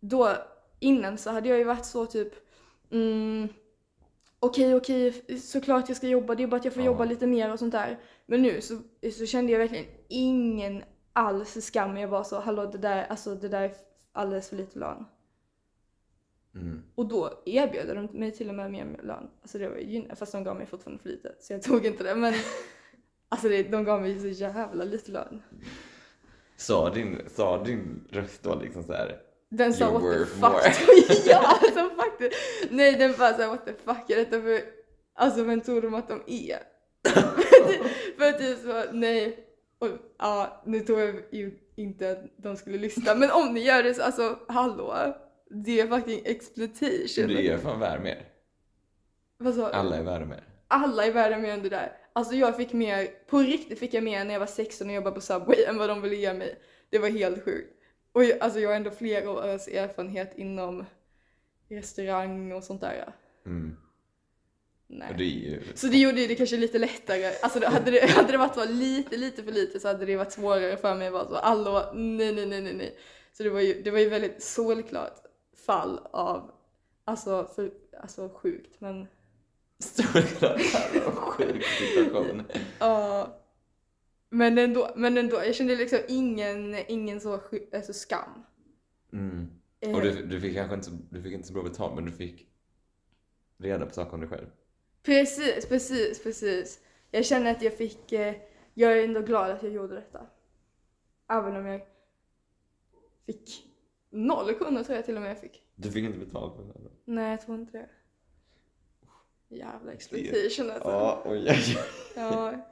då 0.00 0.36
innan 0.78 1.18
så 1.18 1.30
hade 1.30 1.48
jag 1.48 1.58
ju 1.58 1.64
varit 1.64 1.84
så 1.86 2.06
typ 2.06 2.34
mm, 2.90 3.48
Okej, 4.42 4.74
okej, 4.74 5.38
såklart 5.40 5.88
jag 5.88 5.96
ska 5.96 6.08
jobba, 6.08 6.34
det 6.34 6.42
är 6.42 6.46
bara 6.46 6.56
att 6.56 6.64
jag 6.64 6.74
får 6.74 6.82
Ja. 6.82 6.86
jobba 6.86 7.04
lite 7.04 7.26
mer 7.26 7.52
och 7.52 7.58
sånt 7.58 7.72
där. 7.72 7.98
Men 8.26 8.42
nu 8.42 8.60
så, 8.60 8.78
så 9.18 9.26
kände 9.26 9.52
jag 9.52 9.58
verkligen 9.58 9.86
ingen 10.08 10.82
alls 11.12 11.64
skam. 11.64 11.96
Jag 11.96 12.08
var 12.08 12.24
så, 12.24 12.40
hallå 12.40 12.66
det 12.66 12.78
där, 12.78 13.04
alltså 13.04 13.34
det 13.34 13.48
där 13.48 13.62
är 13.62 13.72
alldeles 14.12 14.48
för 14.48 14.56
lite 14.56 14.78
lön. 14.78 15.04
Mm. 16.54 16.82
Och 16.94 17.06
då 17.08 17.42
erbjöd 17.46 17.96
de 17.96 18.18
mig 18.18 18.32
till 18.32 18.48
och 18.48 18.54
med 18.54 18.70
mer 18.70 19.00
lön. 19.02 19.30
Alltså 19.42 19.58
det 19.58 19.68
var 19.68 19.76
ju 19.76 20.14
fast 20.14 20.32
de 20.32 20.44
gav 20.44 20.56
mig 20.56 20.66
fortfarande 20.66 21.02
för 21.02 21.08
lite. 21.08 21.34
Så 21.40 21.52
jag 21.52 21.62
tog 21.62 21.86
inte 21.86 22.04
det. 22.04 22.14
Men 22.14 22.34
alltså 23.28 23.48
det, 23.48 23.62
de 23.62 23.84
gav 23.84 24.00
mig 24.00 24.20
så 24.20 24.28
jävla 24.28 24.84
lite 24.84 25.10
lön. 25.10 25.42
Sa 26.56 26.90
din, 26.90 27.18
sa 27.28 27.64
din 27.64 28.04
röst 28.10 28.42
då 28.42 28.54
liksom 28.54 28.82
så 28.82 28.92
här. 28.92 29.29
Den 29.50 29.74
sa 29.74 29.90
what 29.90 30.02
the 30.02 30.26
fuck. 30.26 31.26
ja, 31.26 31.58
alltså 31.62 31.90
faktiskt. 31.96 32.36
Nej, 32.70 32.92
den 32.92 33.14
bara 33.18 33.34
såhär 33.34 33.48
what 33.48 33.66
the 33.66 33.72
fuck 33.72 34.10
är 34.10 34.16
detta 34.16 34.42
för... 34.42 34.60
Alltså 35.14 35.42
vem 35.42 35.60
tror 35.60 35.82
de 35.82 35.94
att 35.94 36.08
de 36.08 36.22
är? 36.26 36.58
för 38.18 38.28
att 38.28 38.38
typ 38.38 38.58
så, 38.58 38.84
nej. 38.92 39.46
Och, 39.78 39.88
ja, 40.18 40.62
nu 40.66 40.80
tror 40.80 41.00
jag 41.00 41.14
ju 41.30 41.58
inte 41.76 42.10
att 42.10 42.24
de 42.36 42.56
skulle 42.56 42.78
lyssna. 42.78 43.14
Men 43.14 43.30
om 43.30 43.54
ni 43.54 43.60
gör 43.60 43.82
det 43.82 43.94
så, 43.94 44.02
alltså 44.02 44.38
hallå. 44.48 45.14
Det 45.50 45.80
är 45.80 45.86
fucking 45.86 46.22
exploitation. 46.24 47.28
Du 47.28 47.46
är 47.46 47.58
fan 47.58 47.80
värd 47.80 48.02
mer. 48.02 48.26
Vad 49.38 49.54
sa 49.54 49.68
du? 49.68 49.74
Alla 49.74 49.96
är 49.96 50.02
värda 50.02 50.24
mer. 50.24 50.44
alla 50.68 51.10
världen 51.10 51.42
mer 51.42 51.52
än 51.52 51.62
det 51.62 51.68
där. 51.68 51.92
Alltså 52.12 52.34
jag 52.34 52.56
fick 52.56 52.72
mer, 52.72 53.08
på 53.26 53.38
riktigt 53.38 53.78
fick 53.78 53.94
jag 53.94 54.04
mer 54.04 54.24
när 54.24 54.32
jag 54.32 54.40
var 54.40 54.46
16 54.46 54.88
och 54.88 54.94
jobbade 54.94 55.14
på 55.14 55.20
Subway 55.20 55.64
än 55.64 55.78
vad 55.78 55.88
de 55.88 56.02
ville 56.02 56.16
ge 56.16 56.34
mig. 56.34 56.58
Det 56.90 56.98
var 56.98 57.08
helt 57.08 57.44
sjukt. 57.44 57.79
Och 58.12 58.24
jag, 58.24 58.38
alltså 58.40 58.60
jag 58.60 58.68
har 58.68 58.76
ändå 58.76 58.90
flera 58.90 59.30
års 59.30 59.68
erfarenhet 59.68 60.38
inom 60.38 60.84
restaurang 61.68 62.52
och 62.52 62.64
sånt 62.64 62.80
där. 62.80 63.12
Mm. 63.46 63.76
Nej. 64.86 65.14
Det 65.18 65.24
ju... 65.24 65.62
Så 65.74 65.86
det 65.86 65.98
gjorde 65.98 66.26
det 66.26 66.34
kanske 66.34 66.56
lite 66.56 66.78
lättare. 66.78 67.32
Alltså 67.42 67.66
hade, 67.66 67.90
det, 67.90 68.10
hade 68.10 68.32
det 68.32 68.38
varit 68.38 68.70
lite, 68.70 69.16
lite 69.16 69.42
för 69.42 69.52
lite 69.52 69.80
så 69.80 69.88
hade 69.88 70.06
det 70.06 70.16
varit 70.16 70.32
svårare 70.32 70.76
för 70.76 70.94
mig 70.94 71.06
att 71.06 71.12
vara 71.12 71.28
så 71.28 71.34
hallå, 71.34 71.92
nej, 71.94 72.32
nej, 72.32 72.46
nej, 72.46 72.60
nej, 72.60 72.74
nej. 72.74 72.98
Så 73.32 73.42
det 73.42 73.50
var 73.50 73.60
ju, 73.60 73.82
det 73.82 73.90
var 73.90 73.98
ju 73.98 74.08
väldigt 74.08 74.42
solklart 74.42 75.16
fall 75.66 76.00
av, 76.12 76.50
alltså, 77.04 77.50
för, 77.54 77.70
alltså 78.02 78.28
sjukt 78.28 78.80
men 78.80 79.06
Såklart. 79.80 80.42
Vad 81.04 81.14
sjuk 81.14 81.64
situation. 81.64 82.42
Ja. 82.78 83.39
Men 84.30 84.58
ändå, 84.58 84.90
men 84.96 85.18
ändå, 85.18 85.36
jag 85.36 85.54
kände 85.54 85.76
liksom 85.76 85.98
ingen, 86.08 86.74
ingen 86.88 87.20
så 87.20 87.40
alltså 87.72 87.92
skam. 87.92 88.44
Mm. 89.12 89.48
Eh, 89.80 89.94
Och 89.94 90.02
du, 90.02 90.26
du 90.26 90.40
fick 90.40 90.54
kanske 90.56 90.74
inte 90.74 90.86
så, 90.86 90.96
du 91.10 91.22
fick 91.22 91.32
inte 91.32 91.48
så 91.48 91.54
bra 91.54 91.62
betalt 91.62 91.94
men 91.94 92.04
du 92.04 92.12
fick 92.12 92.46
reda 93.58 93.86
på 93.86 93.92
saker 93.92 94.14
om 94.14 94.20
dig 94.20 94.28
själv. 94.28 94.46
Precis, 95.02 95.66
precis, 95.66 96.22
precis. 96.22 96.80
Jag 97.10 97.26
känner 97.26 97.50
att 97.50 97.62
jag 97.62 97.76
fick, 97.76 98.12
eh, 98.12 98.34
jag 98.74 98.98
är 98.98 99.04
ändå 99.04 99.20
glad 99.20 99.50
att 99.50 99.62
jag 99.62 99.72
gjorde 99.72 99.94
detta. 99.94 100.26
Även 101.28 101.56
om 101.56 101.66
jag 101.66 101.80
fick 103.26 103.66
noll 104.10 104.54
kronor 104.54 104.82
tror 104.82 104.96
jag 104.96 105.04
till 105.04 105.16
och 105.16 105.22
med 105.22 105.30
jag 105.30 105.40
fick. 105.40 105.62
Du 105.74 105.90
fick 105.90 106.04
inte 106.04 106.18
betalt 106.18 106.56
för 106.56 106.62
det? 106.62 106.90
Nej, 107.04 107.30
jag 107.30 107.40
tror 107.40 107.58
inte 107.58 107.78
det. 107.78 107.88
Jävla 109.56 109.92
exploitation 109.92 110.70
alltså. 110.70 110.88
Ja, 110.88 111.22
oj, 111.24 111.38
oj, 111.38 111.48
oj. 111.48 111.76
Ja. 112.16 112.69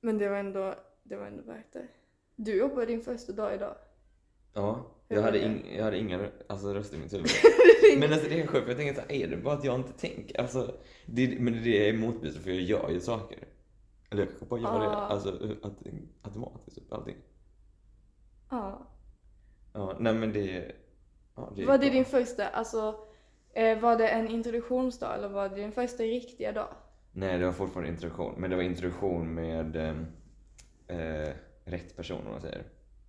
Men 0.00 0.18
det 0.18 0.28
var 0.28 0.36
ändå, 0.36 0.74
det 1.02 1.16
var 1.16 1.26
ändå 1.26 1.42
värt 1.42 1.72
det. 1.72 1.88
Du 2.36 2.56
jobbade 2.58 2.86
din 2.86 3.00
första 3.02 3.32
dag 3.32 3.54
idag. 3.54 3.74
Ja, 4.54 4.86
jag 5.08 5.22
hade, 5.22 5.38
det? 5.38 5.44
ing, 5.44 5.76
jag 5.76 5.84
hade 5.84 5.98
inga 5.98 6.30
alltså, 6.46 6.74
röster 6.74 6.96
i 6.96 7.00
mitt 7.00 7.12
huvud. 7.14 7.28
Men 7.98 8.12
alltså 8.12 8.28
det 8.28 8.40
är 8.40 8.46
sjukt, 8.46 8.64
för 8.64 8.70
jag 8.70 8.76
tänker 8.78 8.94
så 8.94 9.00
här, 9.00 9.12
är 9.12 9.28
det 9.28 9.36
bara 9.36 9.54
att 9.54 9.64
jag 9.64 9.74
inte 9.74 9.92
tänker? 9.92 10.40
Alltså, 10.40 10.74
det, 11.06 11.40
men 11.40 11.52
det 11.62 11.88
är 11.88 11.92
motbevisat 11.92 12.42
för 12.42 12.50
jag 12.50 12.60
gör 12.60 12.90
ju 12.90 13.00
saker. 13.00 13.38
Eller 14.10 14.22
jag 14.22 14.28
kanske 14.28 14.46
bara 14.46 14.60
gör 14.60 14.80
det, 14.80 14.86
Ah. 14.88 15.06
alltså 15.06 15.28
att, 15.62 15.72
automatiskt, 16.22 16.76
typ, 16.76 16.92
allting. 16.92 17.16
Ja. 18.50 18.86
Ja, 19.72 19.96
nej 20.00 20.14
men 20.14 20.32
det... 20.32 20.72
Ja, 21.36 21.52
det 21.56 21.62
är 21.62 21.66
Var 21.66 21.78
det 21.78 21.86
bra. 21.86 21.94
din 21.94 22.04
första, 22.04 22.48
alltså 22.48 22.94
eh, 23.52 23.80
var 23.80 23.96
det 23.96 24.08
en 24.08 24.28
introduktionsdag 24.28 25.14
eller 25.14 25.28
var 25.28 25.48
det 25.48 25.54
din 25.54 25.72
första 25.72 26.02
riktiga 26.02 26.52
dag? 26.52 26.68
Nej, 27.18 27.38
det 27.38 27.46
var 27.46 27.52
fortfarande 27.52 27.90
introduktion. 27.90 28.34
Men 28.40 28.50
det 28.50 28.56
var 28.56 28.62
introduktion 28.62 29.34
med 29.34 29.76
eh, 29.76 29.96
eh, 30.98 31.34
rätt 31.64 31.96
person, 31.96 32.26
om 32.26 32.32
man 32.32 32.40
säger. 32.40 32.62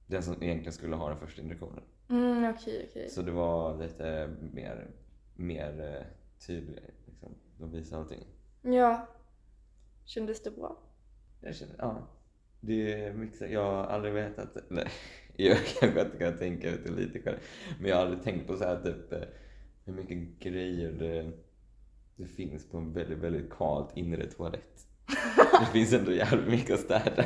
Den 0.08 0.24
som 0.24 0.44
egentligen 0.44 0.74
skulle 0.74 0.96
ha 0.96 1.10
den 1.10 1.18
första 1.18 1.42
introduktionen. 1.42 1.84
Mm, 2.10 2.54
okej, 2.56 2.88
okej. 2.90 3.10
Så 3.10 3.22
det 3.22 3.32
var 3.32 3.78
lite 3.78 4.30
mer, 4.54 4.88
mer 5.36 5.96
eh, 5.96 6.06
tydligt, 6.48 7.08
liksom. 7.08 7.36
De 7.58 7.72
visade 7.72 8.02
allting. 8.02 8.24
Ja. 8.62 9.08
Kändes 10.06 10.44
det 10.44 10.52
bra? 10.52 10.78
Jag 11.42 11.56
känner, 11.56 11.76
ja. 11.78 12.08
Det 12.60 12.94
är 12.94 13.14
mycket, 13.14 13.52
jag 13.52 13.64
har 13.64 13.84
aldrig 13.84 14.14
vetat, 14.14 14.58
nej, 14.70 14.88
jag 15.36 15.58
kanske 15.58 16.02
inte 16.02 16.18
kan 16.18 16.38
tänka 16.38 16.70
ut 16.70 16.86
det 16.86 16.92
lite 16.92 17.22
själv. 17.22 17.38
Men 17.80 17.90
jag 17.90 17.98
har 17.98 18.04
aldrig 18.04 18.24
tänkt 18.24 18.48
på 18.48 18.58
så 18.58 18.64
här 18.64 18.82
typ 18.84 19.14
eh, 19.14 19.22
hur 19.86 19.94
mycket 19.94 20.40
grejer 20.40 20.92
det, 20.92 21.32
det 22.20 22.28
finns 22.28 22.66
på 22.66 22.78
en 22.78 22.94
väldigt, 22.94 23.18
väldigt 23.18 23.50
kalt 23.50 23.98
inre 23.98 24.26
toalett. 24.26 24.88
Det 25.60 25.66
finns 25.74 25.94
ändå 25.94 26.12
jävligt 26.12 26.48
mycket 26.48 26.74
att 26.74 26.80
städa. 26.80 27.26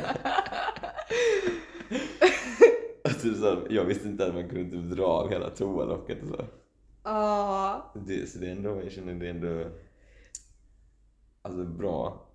Typ 3.22 3.36
så, 3.36 3.66
jag 3.70 3.84
visste 3.84 4.08
inte 4.08 4.26
att 4.26 4.34
man 4.34 4.48
kunde 4.48 4.70
typ 4.70 4.96
dra 4.96 5.06
av 5.06 5.30
hela 5.30 5.50
toalocket 5.50 6.22
och 6.22 6.28
så. 6.28 6.44
Ja. 7.04 7.92
Det, 8.06 8.30
så 8.30 8.38
det 8.38 8.46
är 8.46 8.50
ändå, 8.52 8.82
jag 8.82 8.92
känner 8.92 9.14
det 9.14 9.26
är 9.26 9.30
ändå, 9.30 9.70
alltså 11.42 11.64
bra, 11.64 12.26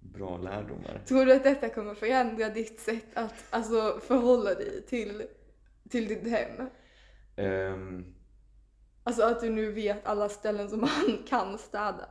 bra 0.00 0.38
lärdomar. 0.38 1.02
Tror 1.08 1.26
du 1.26 1.32
att 1.32 1.44
detta 1.44 1.68
kommer 1.68 1.94
förändra 1.94 2.48
ditt 2.48 2.80
sätt 2.80 3.06
att 3.14 3.44
alltså, 3.50 4.00
förhålla 4.02 4.54
dig 4.54 4.82
till, 4.86 5.22
till 5.90 6.08
ditt 6.08 6.28
hem? 6.28 6.68
Ehm, 7.36 8.15
Alltså 9.06 9.22
att 9.22 9.40
du 9.40 9.50
nu 9.50 9.72
vet 9.72 10.06
alla 10.06 10.28
ställen 10.28 10.68
som 10.70 10.80
man 10.80 11.18
kan 11.28 11.58
städa. 11.58 12.08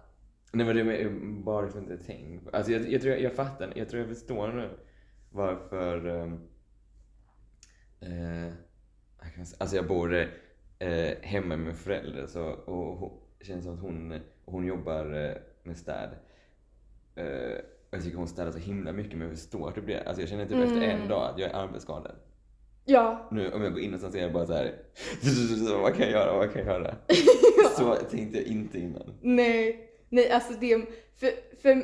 Nej 0.52 0.66
men 0.66 0.76
det 0.76 0.82
är 1.02 1.10
bara 1.44 1.68
för 1.68 1.80
inte 1.80 1.98
tänk 1.98 2.44
på- 2.44 2.58
Alltså 2.58 2.72
jag, 2.72 2.90
jag 2.90 3.02
tror 3.02 3.14
jag, 3.14 3.22
jag 3.24 3.34
fattar, 3.34 3.74
jag 3.76 3.90
tror 3.90 4.00
jag 4.02 4.10
förstår 4.10 4.48
nu 4.48 4.70
varför 5.32 6.06
ehm, 6.08 6.34
eh, 8.00 8.54
Alltså 9.58 9.76
jag 9.76 9.88
bor 9.88 10.16
eh, 10.80 11.18
hemma 11.22 11.58
med 11.58 11.78
föräldrar 11.78 12.28
så, 12.28 12.44
och 12.46 12.98
hon, 12.98 13.20
det 13.40 13.46
känns 13.46 13.66
som 13.66 13.74
att 13.74 13.80
hon, 13.80 14.20
hon 14.46 14.66
jobbar 14.66 15.14
eh, 15.26 15.36
med 15.64 15.78
städ. 15.78 16.10
Eh, 17.16 17.58
jag 17.92 18.04
tycker 18.04 18.18
hon 18.18 18.28
städar 18.28 18.52
så 18.52 18.58
himla 18.60 18.92
mycket 18.92 19.18
men 19.18 19.28
jag 19.28 19.38
förstår 19.38 19.72
typ 19.72 19.88
det. 19.88 20.04
Alltså 20.04 20.22
jag 20.22 20.30
känner 20.30 20.46
typ 20.46 20.58
efter 20.64 20.82
en 20.82 21.08
dag 21.10 21.30
att 21.34 21.40
jag 21.40 21.50
är 21.52 21.56
arbetsskadad. 21.56 22.16
Ja. 22.86 23.28
Nu 23.32 23.52
om 23.52 23.62
jag 23.62 23.74
går 23.74 23.82
in 23.82 23.94
och 23.94 24.00
så 24.00 24.12
ser 24.12 24.22
jag 24.22 24.34
bara 24.34 24.46
så 24.46 24.54
här. 24.54 24.76
vad 25.82 25.94
kan 25.96 26.02
jag 26.02 26.12
göra, 26.12 26.38
vad 26.38 26.54
kan 26.54 26.66
jag 26.66 26.82
göra? 26.82 26.96
Så 27.78 27.96
tänkte 27.96 28.38
jag 28.38 28.48
inte 28.48 28.80
innan. 28.80 29.14
Nej, 29.22 29.90
nej 30.10 30.32
alltså 30.32 30.54
det, 30.60 30.86
för, 31.20 31.32
för 31.62 31.84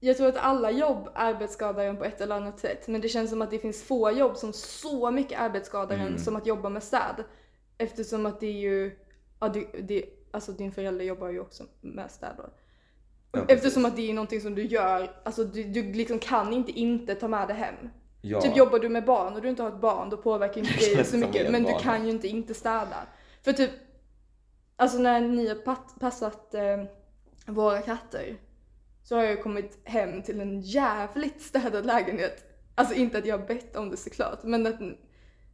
jag 0.00 0.16
tror 0.16 0.28
att 0.28 0.36
alla 0.36 0.70
jobb 0.70 1.08
arbetsskadar 1.14 1.84
en 1.84 1.96
på 1.96 2.04
ett 2.04 2.20
eller 2.20 2.36
annat 2.36 2.58
sätt. 2.60 2.88
Men 2.88 3.00
det 3.00 3.08
känns 3.08 3.30
som 3.30 3.42
att 3.42 3.50
det 3.50 3.58
finns 3.58 3.82
få 3.82 4.10
jobb 4.10 4.36
som 4.36 4.52
så 4.52 5.10
mycket 5.10 5.40
arbetsskadar 5.40 5.96
en 5.96 6.06
Mm. 6.06 6.18
som 6.18 6.36
att 6.36 6.46
jobba 6.46 6.68
med 6.68 6.82
städ. 6.82 7.24
Eftersom 7.78 8.26
att 8.26 8.40
det 8.40 8.46
är 8.46 8.60
ju, 8.60 8.96
ja 9.40 9.48
det, 9.48 9.66
det, 9.82 10.04
alltså 10.30 10.52
din 10.52 10.72
förälder 10.72 11.04
jobbar 11.04 11.28
ju 11.28 11.40
också 11.40 11.64
med 11.80 12.10
städ 12.10 12.34
då. 12.36 12.44
Ja. 13.32 13.44
Eftersom 13.48 13.84
att 13.84 13.96
det 13.96 14.10
är 14.10 14.14
någonting 14.14 14.40
som 14.40 14.54
du 14.54 14.62
gör, 14.66 15.10
alltså 15.24 15.44
du, 15.44 15.64
du 15.64 15.92
liksom 15.92 16.18
kan 16.18 16.52
inte 16.52 16.72
inte 16.72 17.14
ta 17.14 17.28
med 17.28 17.48
det 17.48 17.54
hem. 17.54 17.74
Ja. 18.28 18.40
Typ 18.40 18.56
jobbar 18.56 18.78
du 18.78 18.88
med 18.88 19.04
barn 19.04 19.34
och 19.34 19.42
du 19.42 19.48
inte 19.48 19.62
har 19.62 19.70
ett 19.70 19.80
barn, 19.80 20.10
då 20.10 20.16
påverkar 20.16 20.58
inte 20.60 20.72
det 20.96 21.04
så 21.04 21.16
mycket. 21.16 21.50
Men 21.50 21.62
du 21.64 21.72
kan 21.78 22.04
ju 22.04 22.10
inte 22.10 22.28
inte 22.28 22.54
städa. 22.54 22.96
För 23.42 23.52
typ, 23.52 23.70
alltså 24.76 24.98
när 24.98 25.20
ni 25.20 25.48
har 25.48 25.56
passat 26.00 26.54
eh, 26.54 26.84
våra 27.46 27.80
katter 27.82 28.36
så 29.02 29.16
har 29.16 29.22
jag 29.22 29.42
kommit 29.42 29.78
hem 29.84 30.22
till 30.22 30.40
en 30.40 30.60
jävligt 30.60 31.42
städad 31.42 31.86
lägenhet. 31.86 32.44
Alltså 32.74 32.94
inte 32.94 33.18
att 33.18 33.26
jag 33.26 33.38
har 33.38 33.46
bett 33.46 33.76
om 33.76 33.90
det 33.90 33.96
såklart, 33.96 34.42
men 34.42 34.66
att, 34.66 34.80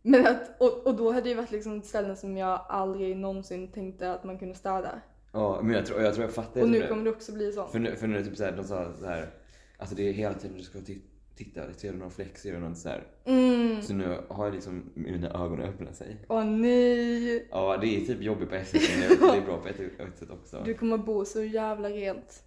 men 0.02 0.26
att 0.26 0.60
och, 0.60 0.86
och 0.86 0.94
då 0.96 1.12
hade 1.12 1.28
det 1.28 1.34
varit 1.34 1.50
liksom 1.50 1.82
ställen 1.82 2.16
som 2.16 2.36
jag 2.36 2.66
aldrig 2.68 3.16
någonsin 3.16 3.72
tänkte 3.72 4.12
att 4.12 4.24
man 4.24 4.38
kunde 4.38 4.54
städa. 4.54 5.00
Ja, 5.32 5.60
men 5.62 5.74
jag 5.76 5.86
tror 5.86 6.02
jag, 6.02 6.14
tror 6.14 6.24
jag 6.26 6.34
fattar 6.34 6.62
Och 6.62 6.68
nu 6.68 6.86
kommer 6.86 7.04
det 7.04 7.10
också 7.10 7.32
bli 7.32 7.52
så. 7.52 7.66
För 7.66 7.78
nu, 7.78 7.96
för 7.96 8.06
nu 8.06 8.14
är 8.14 8.18
det 8.18 8.24
typ 8.24 8.36
såhär, 8.36 8.52
de 8.52 8.64
sa 8.64 8.92
såhär, 9.00 9.30
alltså 9.78 9.94
det 9.94 10.08
är 10.08 10.12
hela 10.12 10.34
tiden 10.34 10.56
du 10.56 10.62
ska 10.62 10.78
ti- 10.78 11.00
titta, 11.36 11.72
ser 11.72 11.92
du 11.92 11.98
någon 11.98 12.10
fläck, 12.10 12.38
ser 12.38 12.52
du 12.52 12.58
något 12.58 12.78
såhär. 12.78 13.06
Mm. 13.24 13.82
Så 13.82 13.94
nu 13.94 14.24
har 14.28 14.44
jag 14.44 14.54
liksom 14.54 14.90
mina 14.94 15.44
ögon 15.44 15.60
öppnat 15.60 15.96
sig. 15.96 16.16
Åh 16.28 16.44
nej! 16.44 17.48
Ja, 17.50 17.76
det 17.76 17.86
är 17.86 18.00
typ 18.00 18.22
jobbigt 18.22 18.48
på 18.48 18.54
ett 18.54 18.68
sätt, 18.68 18.82
men 18.90 19.30
det 19.30 19.36
är 19.36 19.46
bra 19.46 19.60
på 19.60 19.68
ett, 19.68 19.80
ett 19.80 20.18
sätt 20.18 20.30
också. 20.30 20.62
Du 20.64 20.74
kommer 20.74 20.98
bo 20.98 21.24
så 21.24 21.42
jävla 21.42 21.88
rent. 21.88 22.44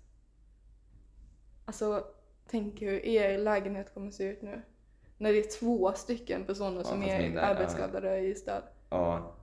Alltså, 1.66 2.06
tänk 2.50 2.82
hur 2.82 3.06
er 3.06 3.38
lägenhet 3.38 3.94
kommer 3.94 4.12
se 4.12 4.24
ut 4.24 4.42
nu. 4.42 4.62
När 5.18 5.34
det 5.34 5.40
är 5.40 5.60
två 5.60 5.94
stycken 5.94 6.46
personer 6.46 6.84
som 6.84 7.02
fast 7.02 7.12
är 7.12 7.22
min 7.22 7.34
där, 7.34 7.42
arbetsskadade 7.42 8.20
i 8.20 8.36
stöd. 8.36 8.64
Ja. 8.90 9.36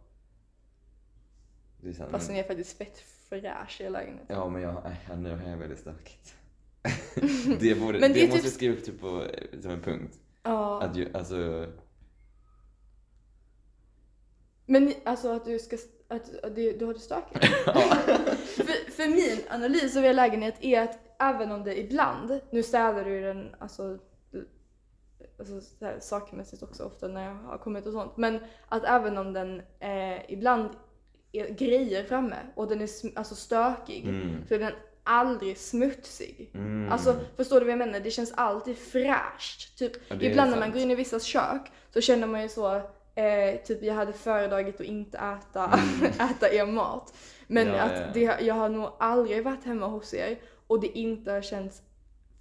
Det 1.80 1.88
är 1.88 1.92
sant. 1.92 2.10
Fast 2.10 2.30
ni 2.30 2.38
är 2.38 2.44
faktiskt 2.44 2.78
fett 2.78 2.98
fräsch 2.98 3.80
i 3.80 3.84
er 3.84 3.90
lägenhet. 3.90 4.26
Ja, 4.28 4.48
men 4.48 4.62
jag, 4.62 4.82
nu 5.18 5.36
har 5.36 5.50
jag 5.50 5.56
väldigt 5.56 5.78
stökigt. 5.78 6.34
det 7.60 7.80
borde, 7.80 7.98
Men 7.98 8.12
det, 8.12 8.20
det 8.20 8.28
måste 8.28 8.42
typ- 8.42 8.52
skriva 8.52 8.74
upp 8.74 8.84
typ 8.84 9.00
på, 9.00 9.26
som 9.62 9.70
en 9.70 9.80
punkt. 9.80 10.18
Ja. 10.42 10.82
Att 10.82 10.96
ju, 10.96 11.08
alltså, 11.14 11.66
Men 14.66 14.92
alltså 15.04 15.28
att 15.28 15.44
du 15.44 15.58
ska, 15.58 15.76
att, 16.08 16.44
att 16.44 16.56
du, 16.56 16.72
du 16.72 16.84
har 16.84 16.94
det 16.94 17.00
stökigt. 17.00 17.44
för, 18.56 18.90
för 18.90 19.08
min 19.08 19.40
analys 19.50 19.96
av 19.96 20.04
er 20.04 20.14
lägenhet 20.14 20.54
är 20.60 20.82
att 20.82 20.98
även 21.18 21.52
om 21.52 21.64
det 21.64 21.78
ibland, 21.78 22.40
nu 22.50 22.62
städar 22.62 23.04
du 23.04 23.20
den 23.20 23.54
alltså, 23.58 23.98
alltså 25.38 25.60
här, 25.80 26.00
sakmässigt 26.00 26.62
också 26.62 26.84
ofta 26.84 27.08
när 27.08 27.24
jag 27.24 27.34
har 27.34 27.58
kommit 27.58 27.86
och 27.86 27.92
sånt, 27.92 28.16
men 28.16 28.38
att 28.68 28.84
även 28.84 29.18
om 29.18 29.32
den 29.32 29.62
eh, 29.80 30.32
ibland 30.32 30.70
är 31.32 31.48
grejer 31.48 32.04
framme 32.04 32.36
och 32.54 32.68
den 32.68 32.80
är 32.80 32.88
alltså 33.18 33.34
stökig 33.34 34.08
mm, 34.08 34.46
så 34.48 34.54
är 34.54 34.58
den 34.58 34.72
aldrig 35.04 35.58
smutsig. 35.58 36.50
mm. 36.54 36.92
Alltså 36.92 37.20
förstår 37.36 37.60
du 37.60 37.66
vad 37.66 37.72
jag 37.72 37.78
menar? 37.78 38.00
Det 38.00 38.10
känns 38.10 38.32
alltid 38.32 38.78
fräscht. 38.78 39.78
Typ, 39.78 39.92
Ja, 40.08 40.16
ibland 40.20 40.50
när 40.50 40.58
man 40.58 40.72
går 40.72 40.80
in 40.80 40.90
i 40.90 40.94
vissa 40.94 41.20
kök 41.20 41.72
så 41.90 42.00
känner 42.00 42.26
man 42.26 42.42
ju 42.42 42.48
så, 42.48 42.76
eh, 43.14 43.60
typ 43.64 43.82
jag 43.82 43.94
hade 43.94 44.12
föredragit 44.12 44.74
att 44.80 44.86
inte 44.86 45.18
äta, 45.18 45.80
äta 46.30 46.52
er 46.52 46.66
mat. 46.66 47.14
Men 47.46 47.66
Mm. 47.66 47.76
Ja, 47.78 47.82
att 47.82 48.00
ja. 48.00 48.06
Det, 48.14 48.44
jag 48.46 48.54
har 48.54 48.68
nog 48.68 48.90
aldrig 48.98 49.44
varit 49.44 49.64
hemma 49.64 49.86
hos 49.86 50.14
er 50.14 50.38
och 50.66 50.80
det 50.80 50.98
inte 50.98 51.32
har 51.32 51.42
känts 51.42 51.82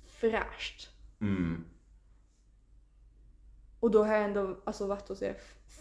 fräscht. 0.07 0.89
Mm. 1.21 1.65
Och 3.79 3.91
då 3.91 4.03
har 4.03 4.13
jag 4.13 4.23
ändå 4.23 4.57
alltså, 4.63 4.87
varit 4.87 5.09
hos 5.09 5.21
er 5.21 5.35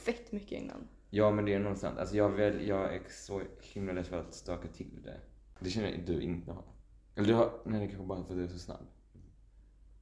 fett 0.05 0.33
mycket 0.33 0.53
innan. 0.53 0.89
Ja 1.11 1.31
men 1.31 1.45
det 1.45 1.55
är 1.55 1.59
nog 1.59 1.77
sant. 1.77 1.99
Alltså 1.99 2.17
jag, 2.17 2.29
väl, 2.29 2.69
jag 2.69 2.95
är 2.95 3.03
så 3.09 3.43
himla 3.61 3.93
lätt 3.93 4.07
för 4.07 4.21
att 4.21 4.35
stöka 4.35 4.69
till 4.69 5.03
det. 5.05 5.21
Det 5.65 5.71
känner 5.71 6.03
du 6.07 6.21
inte 6.21 6.53
har. 6.53 6.65
Eller 7.17 7.29
du 7.29 7.35
har, 7.35 7.51
nej 7.65 7.81
det 7.81 7.87
kanske 7.87 8.07
bara 8.07 8.25
för 8.25 8.33
att 8.33 8.39
du 8.39 8.45
är 8.45 8.49
så 8.49 8.59
snabb. 8.59 8.87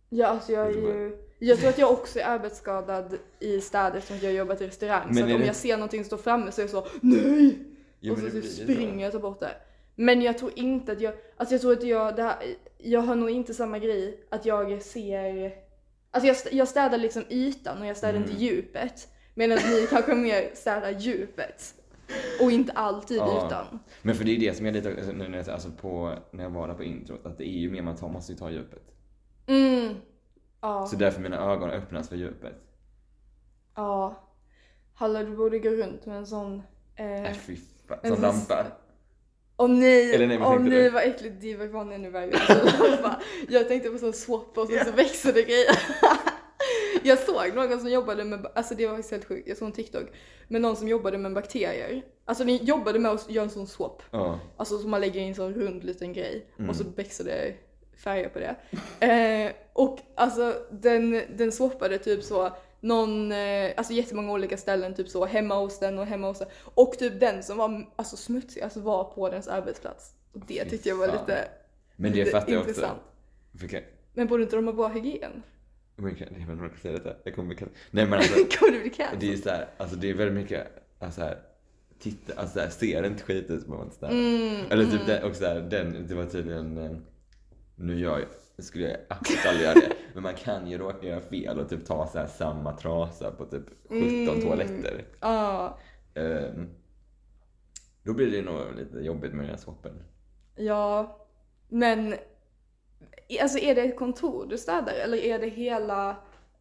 Ja, 0.09 0.27
alltså 0.27 0.53
jag 0.53 0.66
är 0.66 0.70
ju... 0.70 1.16
Jag 1.38 1.59
tror 1.59 1.68
att 1.68 1.79
jag 1.79 1.92
också 1.92 2.18
är 2.18 2.25
arbetsskadad 2.25 3.18
i 3.40 3.61
städer 3.61 3.96
eftersom 3.99 4.18
jag 4.27 4.33
jobbat 4.33 4.61
i 4.61 4.66
restaurang. 4.66 5.07
Men 5.07 5.14
så 5.16 5.25
att 5.25 5.33
om 5.35 5.40
det- 5.40 5.46
jag 5.46 5.57
ser 5.57 5.77
någonting 5.77 6.05
stå 6.05 6.16
framme 6.16 6.53
så 6.53 6.61
är 6.61 6.62
jag 6.62 6.70
så 6.70 6.87
NEJ! 7.01 7.59
Ja, 8.01 8.12
och 8.12 8.18
så 8.18 8.25
det 8.25 8.31
typ 8.31 8.44
springer 8.44 9.01
jag 9.05 9.07
och 9.07 9.12
tar 9.12 9.31
bort 9.31 9.40
det. 9.40 9.55
Men 9.94 10.23
jag 10.23 10.38
tror 10.38 10.53
inte 10.59 10.92
att 10.92 11.01
jag, 11.01 11.14
alltså 11.37 11.55
jag 11.55 11.61
tror 11.62 11.73
att 11.73 11.83
jag, 11.83 12.16
det 12.16 12.23
här, 12.23 12.37
jag 12.79 13.01
har 13.01 13.14
nog 13.14 13.31
inte 13.31 13.55
samma 13.55 13.79
grej 13.79 14.20
att 14.31 14.46
jag 14.46 14.83
ser, 14.83 15.53
alltså 16.11 16.29
jag, 16.29 16.37
jag 16.53 16.68
städar 16.68 16.99
liksom 16.99 17.25
ytan 17.31 17.81
och 17.81 17.87
jag 17.87 17.96
städar 17.96 18.14
Mm. 18.18 18.31
inte 18.31 18.44
djupet. 18.44 19.09
Medan 19.35 19.59
ni 19.70 19.87
kanske 19.90 20.14
mer 20.14 20.51
städar 20.55 20.90
djupet. 20.90 21.75
Och 22.40 22.53
inte 22.53 22.73
alltid 22.73 23.18
Ja. 23.18 23.46
ytan. 23.46 23.79
Men 24.03 24.14
för 24.14 24.25
det 24.25 24.37
är 24.37 24.40
det 24.40 24.55
som 24.57 24.66
är 24.66 24.73
lite, 24.73 24.88
alltså, 24.90 25.12
nu 25.12 25.29
när 25.29 25.38
jag, 25.38 25.49
alltså 25.49 25.68
på, 25.81 26.14
när 26.31 26.42
jag 26.44 26.51
var 26.51 26.68
där 26.68 26.75
på 26.75 26.85
introt, 26.85 27.27
att 27.27 27.38
det 27.38 27.49
är 27.49 27.59
ju 27.59 27.70
mer 27.70 27.83
man 27.83 27.96
tar, 27.96 28.09
måste 28.09 28.33
ju 28.33 28.38
ta 28.38 28.51
djupet. 28.51 28.83
Mm. 29.46 29.94
Ja. 30.61 30.87
Så 30.87 30.96
därför 30.96 31.20
mina 31.20 31.53
ögon 31.53 31.70
öppnas 31.70 32.09
för 32.09 32.16
djupet. 32.16 32.55
Ja. 33.77 34.27
Halla, 34.94 35.23
du 35.23 35.37
borde 35.37 35.59
gå 35.59 35.70
runt 35.70 36.07
med 36.07 36.16
en 36.16 36.27
sån... 36.27 36.62
Äh, 36.96 37.25
Eh... 37.25 37.33
fy 37.33 37.57
fan. 37.88 37.99
En 38.03 38.12
sån- 38.12 38.23
lampa. 38.23 38.66
Åh 39.57 39.68
nej! 39.70 40.14
Eller 40.14 40.27
nej, 40.27 40.38
Åh 40.40 40.51
tänkte 40.57 40.70
nej 40.70 40.90
vad 40.90 41.03
äckligt, 41.03 41.40
det 41.40 41.57
var 41.57 41.68
fan 41.68 41.92
ännu 41.92 42.11
värre. 42.11 42.33
Jag 43.49 43.68
tänkte 43.68 43.90
på 43.90 43.99
sån 43.99 44.12
swap 44.12 44.59
och 44.59 44.66
så, 44.68 44.85
så 44.85 44.92
växer 44.92 45.33
det 45.33 45.42
grejer. 45.42 45.66
jag 47.02 47.18
såg 47.18 47.54
någon 47.54 47.80
som 47.80 47.90
jobbade 47.90 48.24
med, 48.24 48.46
alltså 48.54 48.74
det 48.74 48.86
var 48.86 48.92
faktiskt 48.94 49.10
helt 49.10 49.24
sjukt, 49.24 49.48
jag 49.48 49.56
såg 49.56 49.66
en 49.66 49.72
TikTok 49.72 50.06
med 50.48 50.60
någon 50.60 50.76
som 50.76 50.88
jobbade 50.88 51.18
med 51.18 51.32
bakterier. 51.32 52.02
Alltså 52.24 52.44
ni 52.44 52.56
jobbade 52.64 52.98
med 52.98 53.10
att 53.12 53.30
göra 53.30 53.44
en 53.44 53.50
sån 53.50 53.66
swap. 53.66 54.02
Ja. 54.10 54.38
Alltså 54.56 54.78
som 54.78 54.90
man 54.90 55.00
lägger 55.00 55.20
in 55.20 55.28
en 55.28 55.34
sån 55.34 55.54
rund 55.54 55.84
liten 55.84 56.12
grej 56.12 56.46
Mm. 56.58 56.70
och 56.70 56.76
så 56.76 56.84
växer 56.96 57.24
det 57.24 57.54
färger 57.96 58.28
på 58.28 58.38
det. 58.38 58.56
Eh, 59.06 59.52
och 59.72 59.98
alltså 60.14 60.54
den, 60.70 61.22
den 61.36 61.52
swappade 61.52 61.98
typ 61.98 62.24
så 62.24 62.50
någon, 62.80 63.32
eh, 63.32 63.70
alltså 63.76 63.92
jättemånga 63.92 64.32
olika 64.32 64.56
ställen, 64.56 64.94
typ 64.94 65.08
så 65.08 65.24
hemma 65.24 65.54
hos 65.54 65.78
den 65.78 65.98
och 65.98 66.06
hemma 66.06 66.26
hos 66.28 66.38
den. 66.38 66.48
Och 66.74 66.98
typ 66.98 67.20
den 67.20 67.42
som 67.42 67.58
var 67.58 67.86
alltså 67.96 68.16
smutsig, 68.16 68.60
alltså 68.62 68.80
var 68.80 69.04
på 69.04 69.28
dens 69.28 69.48
arbetsplats. 69.48 70.12
Och 70.32 70.40
det 70.46 70.64
tyckte 70.64 70.88
jag 70.88 70.96
var 70.96 71.06
lite, 71.06 71.48
Men 71.96 72.12
det 72.12 72.24
fattar 72.24 72.52
jag 72.52 72.58
också. 72.60 72.70
intressant. 72.70 73.00
Men 74.14 74.26
borde 74.26 74.42
inte 74.42 74.56
de 74.56 74.66
ha 74.66 74.72
bra 74.72 74.88
hygien? 74.88 75.42
God, 76.02 76.10
jag 76.18 76.18
vet 76.30 76.38
inte 76.38 76.52
om 76.52 76.62
jag 76.62 76.78
säga 76.78 76.92
detta. 76.98 77.14
Jag 77.24 77.34
kommer 77.34 77.48
bli 77.48 77.56
kall- 77.56 77.68
Nej 77.90 78.04
men 78.06 78.18
alltså. 78.18 78.34
Kommer 78.58 78.72
du 78.72 78.80
bli 78.80 78.90
Det 78.96 79.02
är 79.02 79.06
cancelled? 79.10 79.38
så 79.42 79.48
här, 79.50 79.68
alltså 79.76 79.96
det 79.96 80.10
är 80.10 80.14
väldigt 80.14 80.42
mycket, 80.42 80.66
alltså 80.98 81.20
här, 81.20 81.38
titta, 81.98 82.32
alltså 82.40 82.54
så 82.54 82.60
här, 82.60 82.70
ser 82.70 83.02
det 83.02 83.08
inte 83.08 83.22
skit 83.22 83.50
ut 83.50 83.62
så 83.62 83.68
behöver 83.68 83.76
man 83.76 83.84
inte 83.84 83.96
städa. 83.96 84.12
Mm, 84.12 84.66
Eller 84.70 84.84
typ 84.84 84.94
mm. 84.94 85.06
den, 85.06 85.24
och 85.30 85.36
så 85.36 85.44
här, 85.44 85.60
den, 85.60 86.06
det 86.08 86.14
var 86.14 86.24
tydligen, 86.26 86.78
eh, 86.78 86.90
nu 87.76 88.00
gör 88.00 88.18
jag, 88.18 88.64
skulle 88.64 88.88
jag 88.88 88.96
absolut 89.08 89.46
aldrig 89.46 89.64
göra 89.66 89.74
det, 89.74 89.92
men 90.14 90.22
man 90.22 90.34
kan 90.34 90.70
ju 90.70 90.78
råka 90.78 91.06
göra 91.06 91.20
fel 91.20 91.58
och 91.58 91.68
typ 91.68 91.84
ta 91.86 92.06
så 92.06 92.18
här 92.18 92.26
samma 92.26 92.72
trasa 92.76 93.30
på 93.30 93.44
typ 93.44 93.64
17 93.88 93.98
Mm. 94.02 94.40
toaletter. 94.40 95.04
Ja, 95.20 95.78
Ehm, 96.14 96.68
då 98.02 98.12
blir 98.14 98.30
det 98.30 98.42
nog 98.42 98.60
lite 98.76 98.98
jobbigt 98.98 99.32
med 99.32 99.40
den 99.40 99.50
här 99.50 99.56
swappen. 99.56 100.02
ja. 100.56 101.16
Men 101.72 102.14
alltså 103.38 103.59
är 103.59 103.75
det 103.75 103.83
ett 103.83 103.97
kontor 103.97 104.47
du 104.51 104.59
städar 104.59 104.93
eller 104.95 105.19
är 105.19 105.38
det 105.38 105.49
hela, 105.49 106.16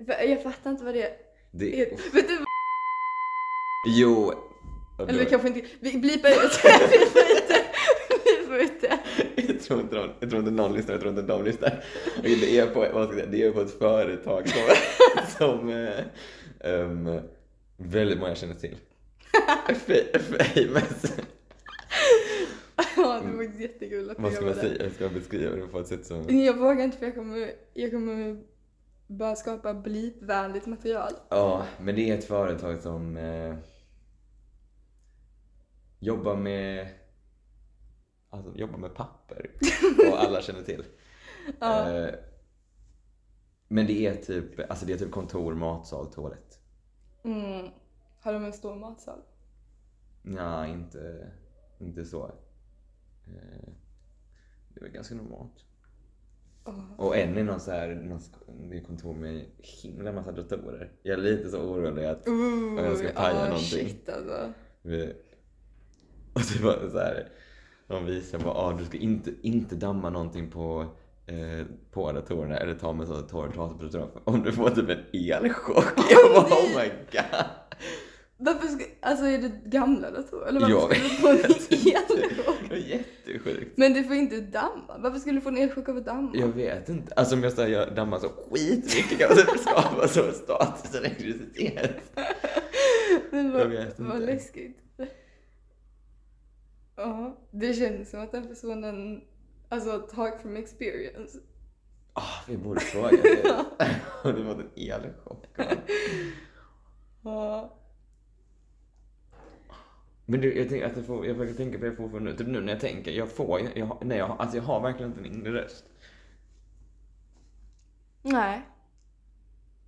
jag 0.08 0.44
fattar 0.44 0.70
inte 0.70 0.84
vad 0.84 0.94
det 0.94 1.04
är. 1.04 1.14
Det, 1.52 1.82
är 1.82 1.90
vet 2.14 2.28
du 2.28 2.38
jo, 3.98 4.34
och 4.98 5.10
Eller 5.10 5.24
då- 5.24 5.30
kanske 5.30 5.48
inte, 5.48 5.62
vi 5.80 5.98
blipar 5.98 6.30
ut 6.30 6.60
det, 8.82 9.00
jag, 9.36 9.62
tror 9.62 9.80
inte 9.82 9.96
de, 9.96 10.10
jag 10.20 10.30
tror 10.30 10.40
inte 10.40 10.52
någon 10.52 10.74
lyssnar, 10.74 10.94
jag 10.94 11.02
tror 11.02 11.20
inte 11.20 11.34
de 11.34 11.44
lyssnar. 11.44 11.84
Och 12.18 12.24
Det 12.24 12.58
är 12.60 12.68
på, 12.68 12.80
vad 12.80 12.90
ska 12.90 13.00
jag 13.00 13.14
säga, 13.14 13.26
det 13.26 13.44
är 13.44 13.52
på 13.52 13.62
ett 13.62 13.80
företag 13.80 14.50
som, 14.50 14.62
som 15.38 15.70
ehm, 16.60 17.20
väldigt 17.78 18.20
många 18.20 18.36
känner 18.36 18.56
till. 18.56 18.78
Fa- 19.88 20.20
Famous. 20.20 21.14
Faktiskt 23.60 23.82
jättekul 23.82 24.10
att 24.10 24.20
Vad 24.20 24.34
ska 24.34 24.46
man 24.46 24.56
säga? 24.56 24.84
Jag 24.84 24.92
ska 24.92 25.10
beskriva 25.10 25.56
det 25.56 25.68
på 25.68 25.80
ett 25.80 25.88
sätt 25.88 26.06
som... 26.06 26.40
Jag 26.40 26.58
vågar 26.58 26.84
inte 26.84 26.98
för 26.98 27.06
jag 27.06 27.16
kommer, 27.16 27.52
jag 27.74 27.92
kommer 27.92 28.44
börja 29.08 29.36
skapa 29.36 29.74
blipvänligt 29.74 30.66
material. 30.66 31.14
Ja, 31.30 31.66
men 31.80 31.96
det 31.96 32.10
är 32.10 32.18
ett 32.18 32.26
företag 32.26 32.82
som 32.82 33.18
eh, 33.18 33.56
jobbar 36.00 36.36
med 36.36 36.88
Alltså 38.30 38.56
jobbar 38.56 38.78
med 38.78 38.96
papper 38.96 39.52
och 40.12 40.20
alla 40.20 40.42
känner 40.42 40.62
till. 40.62 40.86
Ja. 41.60 41.92
Eh, 41.92 42.16
men 43.68 43.88
det 43.88 44.08
är 44.08 44.16
typ, 44.16 44.70
alltså 44.70 44.86
det 44.86 44.94
är 44.94 44.98
typ 44.98 45.12
kontor, 45.12 45.54
matsal, 45.54 46.14
toalett. 46.14 46.60
Mm. 47.24 47.68
Har 48.20 48.34
de 48.34 48.46
en 48.46 48.54
stor 48.54 48.76
matsal? 48.76 49.20
Nej, 50.22 50.72
inte, 50.72 51.32
inte 51.80 52.06
så. 52.06 52.32
Eh, 53.36 53.70
det 54.70 54.82
väl 54.82 54.92
ganska 54.92 55.16
normalt. 55.16 55.66
Ja. 56.66 56.86
Och 56.98 57.18
en 57.18 57.38
är 57.38 57.44
någon 57.44 57.60
så 57.60 57.72
här, 57.72 57.96
någon, 57.96 58.82
kontor 58.88 59.14
med 59.14 59.46
himla 59.58 60.12
massa 60.12 60.32
datorer. 60.32 60.92
Jag 61.04 61.14
är 61.20 61.24
lite 61.24 61.50
så 61.50 61.62
orolig 61.62 62.06
att 62.06 62.28
Ooh, 62.28 62.84
jag 62.84 62.98
ska 62.98 63.08
paja 63.08 63.36
ja, 63.36 63.44
någonting. 63.44 63.88
Shit 63.88 64.10
alltså. 64.10 64.54
vi... 64.82 65.14
Och 66.34 66.42
det 66.54 66.64
var 66.64 66.90
så 66.92 66.98
här, 66.98 67.30
de 67.88 68.06
visar 68.06 68.40
bara, 68.40 68.54
ah, 68.54 68.74
du 68.78 68.86
ska 68.86 68.98
inte, 68.98 69.32
inte 69.42 69.76
damma 69.76 70.10
någonting 70.10 70.52
på, 70.52 70.86
eh, 71.26 71.66
på 71.92 72.12
datorerna 72.12 72.58
eller 72.58 72.76
ta 72.76 72.94
med 72.94 73.08
så 73.08 73.22
torr 73.22 73.52
trasa 73.52 73.76
på 73.76 73.84
datorerna 73.84 74.10
om 74.24 74.44
du 74.44 74.52
får 74.52 74.70
typ 74.70 74.90
en 74.90 75.04
elchock. 75.14 75.94
Jag 76.10 76.34
bara, 76.34 76.46
oh 76.46 76.78
my 76.78 76.90
god. 77.12 77.46
Varför 78.42 78.68
ska, 78.68 78.86
alltså 79.02 79.26
är 79.26 79.38
det 79.38 79.52
gamla 79.66 80.12
datorer? 80.12 80.48
Eller 80.48 80.60
varför 80.60 80.76
Ja, 80.76 80.90
skulle 80.90 81.10
du 81.10 81.16
få 81.16 81.28
en 81.28 81.36
elchock? 82.36 82.70
Det 82.70 82.78
jättesjukt. 82.78 83.78
Men 83.78 83.94
du 83.94 84.04
får 84.04 84.16
inte 84.16 84.42
damma. 84.42 84.98
Varför 84.98 85.20
skulle 85.20 85.38
du 85.38 85.42
få 85.42 85.50
en 85.50 85.58
elchock 85.58 85.90
av 85.90 85.98
att 85.98 86.06
damma? 86.06 86.32
Jag 86.34 86.48
vet 86.48 86.90
inte. 86.90 87.14
Alltså 87.14 87.36
om 87.36 87.44
jag 87.44 87.54
säger 87.54 87.80
jag 87.80 87.96
dammar 87.96 88.20
så 88.20 88.30
skitmycket 88.30 89.20
kan 89.20 89.28
man 89.30 89.38
typ 89.38 89.60
skapa 89.60 90.08
så 90.08 90.32
statisk 90.32 90.96
elektricitet. 90.96 91.96
Men 93.32 93.46
Jag 93.46 93.54
vad, 93.54 93.68
vet 93.70 94.00
vad 94.00 94.16
inte. 94.22 94.26
läskigt. 94.34 94.78
Ja, 96.96 97.38
det 97.52 97.74
känns 97.74 98.10
som 98.10 98.20
att 98.22 98.32
den 98.32 98.48
personen, 98.48 99.22
alltså 99.70 100.00
talk 100.00 100.42
from 100.42 100.56
experience. 100.58 101.38
Ah, 102.14 102.44
vi 102.48 102.58
borde 102.58 102.80
fråga 102.80 103.10
det. 103.10 103.66
Har 104.24 104.34
du 104.34 104.46
fått 104.46 104.58
en 104.60 104.70
elchock? 104.76 105.46
Ja. 107.24 107.76
Men 110.30 110.42
du, 110.42 110.58
jag, 110.58 110.70
tänker 110.70 110.86
att 110.88 110.98
jag, 110.98 111.06
får, 111.06 111.26
jag 111.28 111.38
försöker 111.38 111.58
tänka 111.58 111.80
på 111.80 111.86
det 111.86 111.96
fortfarande 111.96 112.32
nu. 112.32 112.38
Typ 112.38 112.48
nu 112.48 112.62
när 112.62 112.72
jag 112.74 112.82
tänker, 112.82 113.12
jag 113.12 113.32
får, 113.32 113.62
jag, 113.76 113.86
har- 113.86 113.98
nej, 114.02 114.18
jag, 114.18 114.36
alltså 114.40 114.58
jag 114.58 114.64
har 114.64 114.82
verkligen 114.82 115.12
inte 115.12 115.22
en 115.22 115.34
inre 115.36 115.54
röst. 115.54 115.86
Nej. 118.22 118.62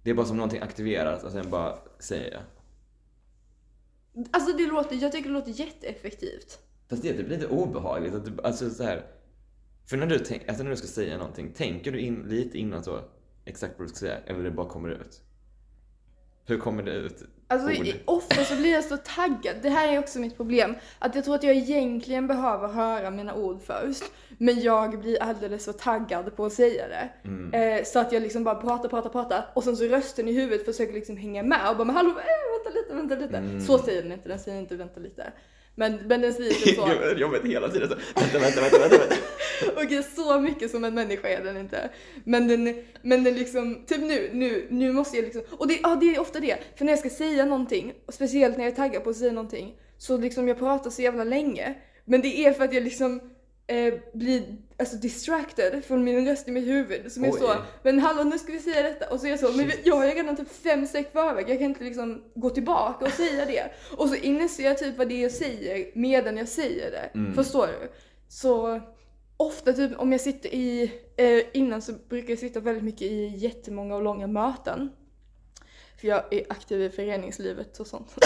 Det 0.04 0.10
är 0.10 0.14
bara 0.14 0.26
som 0.26 0.38
någonting 0.38 0.62
aktiveras 0.62 1.24
och 1.24 1.32
sen 1.32 1.50
bara 1.50 1.78
säger 2.00 2.32
jag. 2.34 2.42
Alltså 4.32 4.58
det 4.58 4.68
låter, 4.68 4.96
jag 4.96 5.12
tycker 5.12 5.30
det 5.30 5.34
låter 5.34 5.52
jätteeffektivt. 5.52 6.60
Fast 6.90 7.02
det 7.04 7.10
är 7.10 7.18
typ 7.18 7.30
lite 7.30 7.48
obehagligt. 7.48 8.14
Att 8.14 8.26
du, 8.26 8.32
alltså 8.44 8.70
så 8.70 8.84
här, 8.84 9.06
för 9.86 9.98
när 9.98 10.08
du, 10.08 10.20
tänk, 10.20 10.48
alltså 10.48 10.64
när 10.64 10.72
du 10.72 10.78
ska 10.78 10.88
säga 10.88 11.18
någonting, 11.18 11.54
tänker 11.54 11.92
du 11.92 12.00
in 12.00 12.24
lite 12.24 12.58
innan 12.58 12.84
så 12.84 13.00
exakt 13.46 13.74
vad 13.80 13.86
du 13.88 13.90
ska 13.90 14.00
säga? 14.00 14.18
Eller 14.26 14.44
det 14.44 14.52
bara 14.52 14.70
kommer 14.70 14.90
ut? 14.90 15.22
Hur 16.46 16.58
kommer 16.58 16.84
det 16.84 16.92
ut? 16.92 17.24
Alltså 17.48 17.70
Ord. 17.70 17.88
ofta 18.06 18.44
så 18.44 18.56
blir 18.56 18.72
jag 18.72 18.84
så 18.84 18.98
taggad. 18.98 19.56
Det 19.62 19.70
här 19.70 19.94
är 19.94 20.00
också 20.00 20.20
mitt 20.20 20.38
problem. 20.38 20.76
Att 21.00 21.16
jag 21.16 21.24
tror 21.24 21.36
att 21.36 21.44
jag 21.44 21.56
egentligen 21.56 22.28
behöver 22.28 22.68
höra 22.68 23.10
mina 23.12 23.36
ord 23.36 23.62
först. 23.66 24.04
Men 24.38 24.62
jag 24.62 25.00
blir 25.00 25.24
alldeles 25.24 25.64
så 25.64 25.74
taggad 25.74 26.36
på 26.36 26.46
att 26.46 26.54
säga 26.54 26.88
det. 26.88 27.10
Mm. 27.30 27.54
Eh, 27.54 27.84
så 27.84 28.00
att 28.00 28.12
jag 28.12 28.22
liksom 28.22 28.44
bara 28.44 28.56
pratar, 28.56 28.90
pratar, 28.90 29.10
pratar. 29.10 29.46
Och 29.56 29.64
sen 29.64 29.78
så 29.78 29.84
rösten 29.84 30.28
i 30.28 30.32
huvudet 30.32 30.66
försöker 30.66 30.94
liksom 30.94 31.18
hänga 31.18 31.44
med 31.44 31.70
och 31.70 31.78
bara 31.78 31.86
men 31.86 31.96
hallå, 31.96 32.10
äh, 32.10 32.16
vänta 32.64 32.80
lite, 32.80 32.96
vänta 32.96 33.16
lite. 33.16 33.38
Mm. 33.38 33.62
Så 33.62 33.78
säger 33.78 34.04
den 34.04 34.12
inte, 34.12 34.30
den 34.30 34.40
säger 34.40 34.60
inte 34.60 34.76
vänta 34.76 35.00
lite. 35.00 35.34
Men, 35.76 35.96
men 36.08 36.22
den 36.22 36.34
säger 36.34 36.54
typ 36.54 36.76
så. 36.76 36.86
Gud, 37.10 37.20
Jag 37.20 37.30
vet 37.30 37.46
hela 37.46 37.70
tiden 37.70 37.90
så, 37.90 37.96
vänta, 38.22 38.40
vänta, 38.40 38.62
vänta, 38.62 38.80
vänta. 38.80 38.98
vänta. 38.98 39.16
Okej, 39.84 40.04
så 40.16 40.40
mycket 40.40 40.72
som 40.72 40.84
en 40.84 40.94
människa 40.94 41.28
är 41.28 41.44
den 41.44 41.58
inte. 41.58 41.90
Men 42.24 42.48
den, 42.48 42.84
men 43.02 43.24
den 43.24 43.34
liksom, 43.34 43.86
typ 43.88 44.02
nu, 44.02 44.30
nu, 44.34 44.68
nu 44.70 44.92
måste 44.94 45.18
jag 45.18 45.24
liksom, 45.24 45.42
och 45.52 45.68
det, 45.68 45.80
ja, 45.84 45.96
det 45.96 46.16
är 46.16 46.20
ofta 46.20 46.40
det. 46.40 46.58
För 46.76 46.86
när 46.86 46.92
jag 46.92 47.00
ska 47.00 47.10
säga 47.10 47.46
någonting, 47.46 47.94
och 48.06 48.14
speciellt 48.14 48.58
när 48.58 48.64
jag 48.64 48.72
är 48.72 48.76
taggad 48.76 49.04
på 49.04 49.10
att 49.10 49.18
säga 49.18 49.32
någonting, 49.32 49.76
så 49.98 50.18
liksom 50.18 50.48
jag 50.48 50.60
pratar 50.60 50.90
så 50.90 51.02
jävla 51.02 51.24
länge. 51.24 51.74
Men 52.06 52.22
det 52.22 52.46
är 52.46 52.54
för 52.54 52.64
att 52.64 52.74
jag 52.74 52.84
liksom 52.84 53.22
eh, 53.68 53.94
blir 54.14 54.44
alltså 54.82 54.98
distracted 54.98 55.86
från 55.86 56.04
min 56.04 56.28
röst 56.28 56.48
i 56.48 56.52
mitt 56.52 56.68
huvud. 56.68 57.12
Som 57.12 57.24
är 57.24 57.32
Oj. 57.32 57.40
så, 57.40 57.56
men 57.84 58.00
hallå 58.00 58.24
nu 58.24 58.40
ska 58.40 58.52
vi 58.52 58.60
säga 58.60 58.84
detta. 58.84 59.10
Och 59.10 59.20
så 59.20 59.26
är 59.26 59.30
jag 59.30 59.40
så, 59.40 59.52
men 59.52 59.72
jag 59.84 59.96
har 59.96 60.06
ju 60.06 60.12
redan 60.12 60.36
typ 60.36 60.52
fem 60.52 60.88
streck 60.88 61.12
förväg, 61.12 61.50
jag 61.50 61.60
kan 61.60 61.68
inte 61.68 61.84
liksom 61.84 62.24
gå 62.36 62.50
tillbaka 62.50 63.06
och 63.06 63.12
säga 63.12 63.46
det. 63.46 63.72
Och 63.98 64.10
så 64.10 64.16
inser 64.16 64.64
jag 64.64 64.78
typ 64.78 64.98
vad 64.98 65.08
det 65.10 65.14
är 65.14 65.22
jag 65.22 65.32
säger 65.32 65.92
medan 65.94 66.38
jag 66.38 66.48
säger 66.48 66.92
det. 66.92 67.20
Mm. 67.20 67.34
Förstår 67.34 67.68
du? 67.68 67.92
Så 68.28 68.82
ofta 69.38 69.74
typ 69.74 70.00
om 70.00 70.12
jag 70.12 70.22
sitter 70.22 70.50
i, 70.54 70.92
eh, 71.18 71.42
innan 71.54 71.82
så 71.82 71.94
brukar 72.10 72.30
jag 72.30 72.40
sitta 72.40 72.60
väldigt 72.60 72.84
mycket 72.84 73.02
i 73.02 73.28
jättemånga 73.28 73.96
och 73.96 74.02
långa 74.02 74.28
möten. 74.28 74.90
För 76.02 76.08
jag 76.08 76.34
är 76.34 76.46
aktiv 76.50 76.82
i 76.82 76.90
föreningslivet 76.90 77.80
och 77.80 77.88
sånt. 77.88 78.16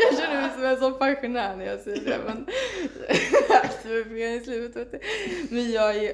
jag 0.00 0.18
känner 0.18 0.40
mig 0.40 0.50
som 0.54 0.64
en 0.64 0.76
sån 0.78 0.98
pensionär 0.98 1.56
när 1.56 1.66
jag 1.66 1.80
säger 1.80 2.04
det 2.04 2.18
men 2.26 2.46
aktiv 3.62 3.98
i 3.98 4.04
föreningslivet 4.04 4.76
vet 4.76 4.92
du. 4.92 4.98
Men 5.50 5.72
jag 5.72 5.96
är 5.96 6.12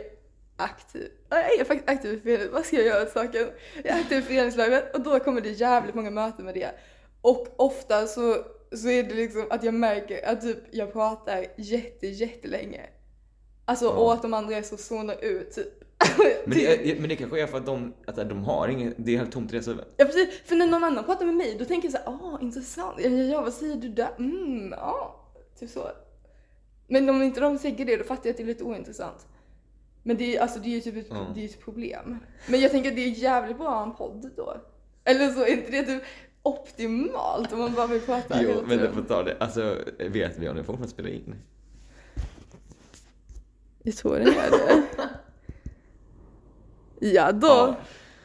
aktiv. 0.57 1.09
Ja, 1.29 1.37
Jag 1.37 1.61
är 1.61 1.65
faktiskt 1.65 1.89
aktiv 1.91 2.13
i 2.15 2.21
föreningslivet. 2.21 2.53
Vad 2.55 2.65
ska 2.67 2.77
jag 2.77 2.87
göra 2.87 3.03
åt 3.03 3.11
saken? 3.13 3.49
Jag 3.85 3.87
är 3.97 4.01
aktiv 4.01 4.19
i 4.19 4.23
föreningslivet 4.23 4.95
och 4.95 5.01
då 5.01 5.19
kommer 5.21 5.41
det 5.41 5.51
jävligt 5.51 5.95
många 5.95 6.11
möten 6.11 6.45
med 6.45 6.55
det. 6.55 6.71
Och 7.21 7.47
ofta 7.57 8.07
så, 8.07 8.37
så 8.77 8.89
är 8.89 9.03
det 9.03 9.15
liksom 9.15 9.47
att 9.51 9.63
jag 9.65 9.75
märker 9.75 10.27
att 10.29 10.41
typ 10.41 10.59
jag 10.71 10.93
pratar 10.93 11.47
jätte, 11.57 12.07
jättelänge. 12.07 12.87
Alltså 13.65 13.85
Ja. 13.85 13.91
och 13.91 14.13
att 14.13 14.23
de 14.23 14.35
andra 14.35 14.57
är 14.57 14.63
så 14.63 14.77
zonar 14.77 15.17
ut 15.25 15.53
typ. 15.53 15.78
Men 16.47 16.59
det, 16.59 17.01
men 17.01 17.09
det 17.09 17.17
kanske 17.17 17.43
är 17.43 17.47
för 17.47 17.59
att 17.59 17.67
de, 17.67 17.95
att 18.07 18.17
de 18.29 18.45
har 18.45 18.69
inget, 18.69 18.95
det 18.97 19.15
är 19.15 19.19
helt 19.19 19.33
tomt 19.33 19.51
i 19.51 19.53
deras 19.53 19.69
huvud. 19.69 19.85
Ja 19.97 20.05
precis, 20.05 20.29
för 20.45 20.57
när 20.57 20.67
någon 20.67 20.85
annan 20.85 21.05
pratar 21.05 21.27
med 21.27 21.35
mig 21.35 21.57
då 21.59 21.65
tänker 21.65 21.89
jag 21.89 21.93
såhär, 21.93 22.07
ah 22.35 22.39
intressant, 22.41 22.95
ja, 22.99 23.09
ja, 23.11 23.25
ja 23.25 23.41
vad 23.43 23.53
säger 23.53 23.77
du 23.77 23.89
där? 23.89 24.09
Mm, 24.19 24.71
ja, 24.71 25.25
typ 25.61 25.71
så. 25.71 25.89
Men 26.89 27.09
om 27.09 27.23
inte 27.23 27.41
de 27.41 27.59
säger 27.59 27.85
det 27.87 27.97
då 27.97 28.05
fattar 28.05 28.23
jag 28.27 28.31
att 28.31 28.37
det 28.37 28.43
är 28.43 28.47
lite 28.47 28.65
ointressant. 28.65 29.27
Men 30.03 30.17
det 30.17 30.37
är, 30.37 30.41
alltså, 30.41 30.59
det 30.59 30.69
är 30.69 30.71
ju 30.71 30.81
typ 30.81 30.97
ett, 30.97 31.07
Ja. 31.11 31.27
det 31.35 31.41
är 31.41 31.45
ett 31.45 31.61
problem. 31.65 32.19
Men 32.49 32.61
jag 32.61 32.71
tänker 32.71 32.91
att 32.91 32.97
det 32.97 33.03
är 33.05 33.09
jävligt 33.11 33.59
bra 33.59 33.69
att 33.69 33.75
ha 33.75 33.83
en 33.83 33.95
podd 33.95 34.31
då. 34.37 34.57
Eller 35.05 35.29
så, 35.31 35.41
är 35.43 35.47
inte 35.53 35.71
det 35.71 35.83
typ 35.83 36.03
optimalt 36.43 37.53
om 37.53 37.59
man 37.59 37.75
bara 37.75 37.87
vill 37.87 38.01
prata 38.01 38.43
Jo, 38.43 38.49
men 38.61 38.69
det 38.69 38.77
tiden? 38.77 38.95
får 38.95 39.03
ta 39.03 39.23
det. 39.23 39.37
Alltså, 39.41 39.77
vet 39.99 40.39
vi 40.39 40.49
om 40.49 40.57
det 40.57 40.65
fortfarande 40.65 40.89
spelar 40.93 41.11
in? 41.11 41.35
Jag 43.83 43.97
tror 43.97 44.19
den 44.19 44.27
gör 44.27 44.51
det. 44.51 45.08
Ja 47.01 47.33
då. 47.33 47.47
Ja. 47.47 47.77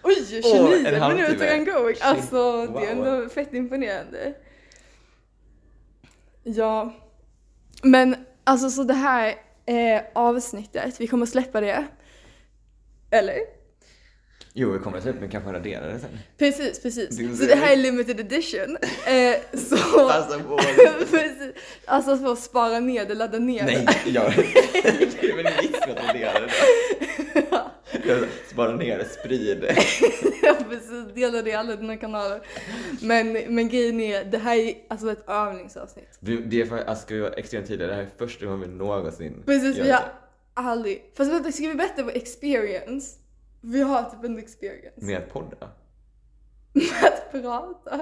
Oj, 0.04 0.16
29 0.30 0.42
Åh, 0.46 0.94
en 1.10 1.16
minuter 1.16 1.56
and 1.56 1.66
going. 1.66 1.96
Alltså 2.02 2.62
det 2.62 2.72
Wow. 2.72 2.84
är 2.84 2.88
ändå 2.92 3.30
fett 3.30 3.54
imponerande. 3.54 4.34
Ja. 6.44 6.94
Men 7.84 8.16
alltså 8.44 8.70
så 8.70 8.84
det 8.84 8.94
här 8.94 9.36
eh, 9.66 10.02
avsnittet, 10.16 11.02
vi 11.02 11.08
kommer 11.08 11.26
släppa 11.26 11.62
det. 11.62 11.86
Eller? 13.12 13.36
Jo, 14.54 14.72
vi 14.72 14.80
kommer 14.80 15.02
släppa 15.02 15.20
men 15.20 15.30
kanske 15.30 15.54
radera 15.54 15.88
det 15.88 16.00
sen. 16.00 16.20
Precis, 16.38 16.82
precis. 16.82 17.18
Det 17.18 17.24
är 17.24 17.36
Så 17.36 17.46
det 17.46 17.56
här 17.56 17.74
är 17.74 17.78
limited 17.78 18.20
edition. 18.20 18.78
Eh, 19.08 19.58
så... 19.58 19.78
Passa 20.10 20.40
på. 20.40 20.58
precis. 21.12 21.54
Alltså 21.86 22.18
för 22.18 22.32
att 22.34 22.40
spara 22.40 22.80
ner 22.80 23.06
det, 23.06 23.14
ladda 23.14 23.40
ner 23.40 23.64
Nej, 23.66 23.88
det. 24.06 24.10
jag... 24.12 24.34
det 24.34 25.30
är 25.30 25.36
väl 25.36 25.46
en 25.46 25.92
att 25.92 26.08
radera 26.08 26.40
det. 26.40 26.50
Spara 28.52 28.76
ner 28.76 28.98
det, 28.98 29.06
sprid 29.06 29.62
det. 29.62 29.76
Ja 30.44 30.56
precis, 30.70 31.14
dela 31.14 31.42
det 31.42 31.50
i 31.50 31.54
alla 31.54 31.76
dina 31.76 31.98
kanaler. 31.98 32.42
Men, 33.02 33.32
men 33.34 33.70
grejen 33.70 34.00
är, 34.00 34.24
det 34.26 34.38
här 34.38 34.56
är 34.58 34.74
alltså 34.90 35.12
ett 35.12 35.30
övningsavsnitt. 35.30 36.18
Vi- 36.20 36.38
Det 36.46 36.62
är 36.62 36.66
för, 36.66 36.78
alltså, 36.78 37.06
ska 37.06 37.14
vi 37.16 37.22
vara 37.22 37.34
extremt 37.34 37.68
tydliga, 37.68 37.88
det 37.88 37.96
här 37.96 38.02
är 38.02 38.10
första 38.18 38.46
gången 38.46 38.62
vi 38.62 38.68
någonsin 38.68 39.44
Precis, 39.46 39.78
vi 39.78 39.92
har 39.92 40.00
det. 40.00 40.06
aldrig... 40.54 41.12
Fast 41.18 41.32
vänta, 41.32 41.52
ska 41.52 41.68
vi 41.68 41.76
berätta 41.76 42.04
vår 42.04 42.18
experience? 42.18 43.18
Vi 43.62 43.82
har 43.82 44.04
typ 44.04 44.24
en 44.24 44.40
experience. 44.40 45.06
Med 45.06 45.18
att 45.18 45.34
podda. 45.34 45.70
Att 47.04 47.32
prata. 47.32 48.02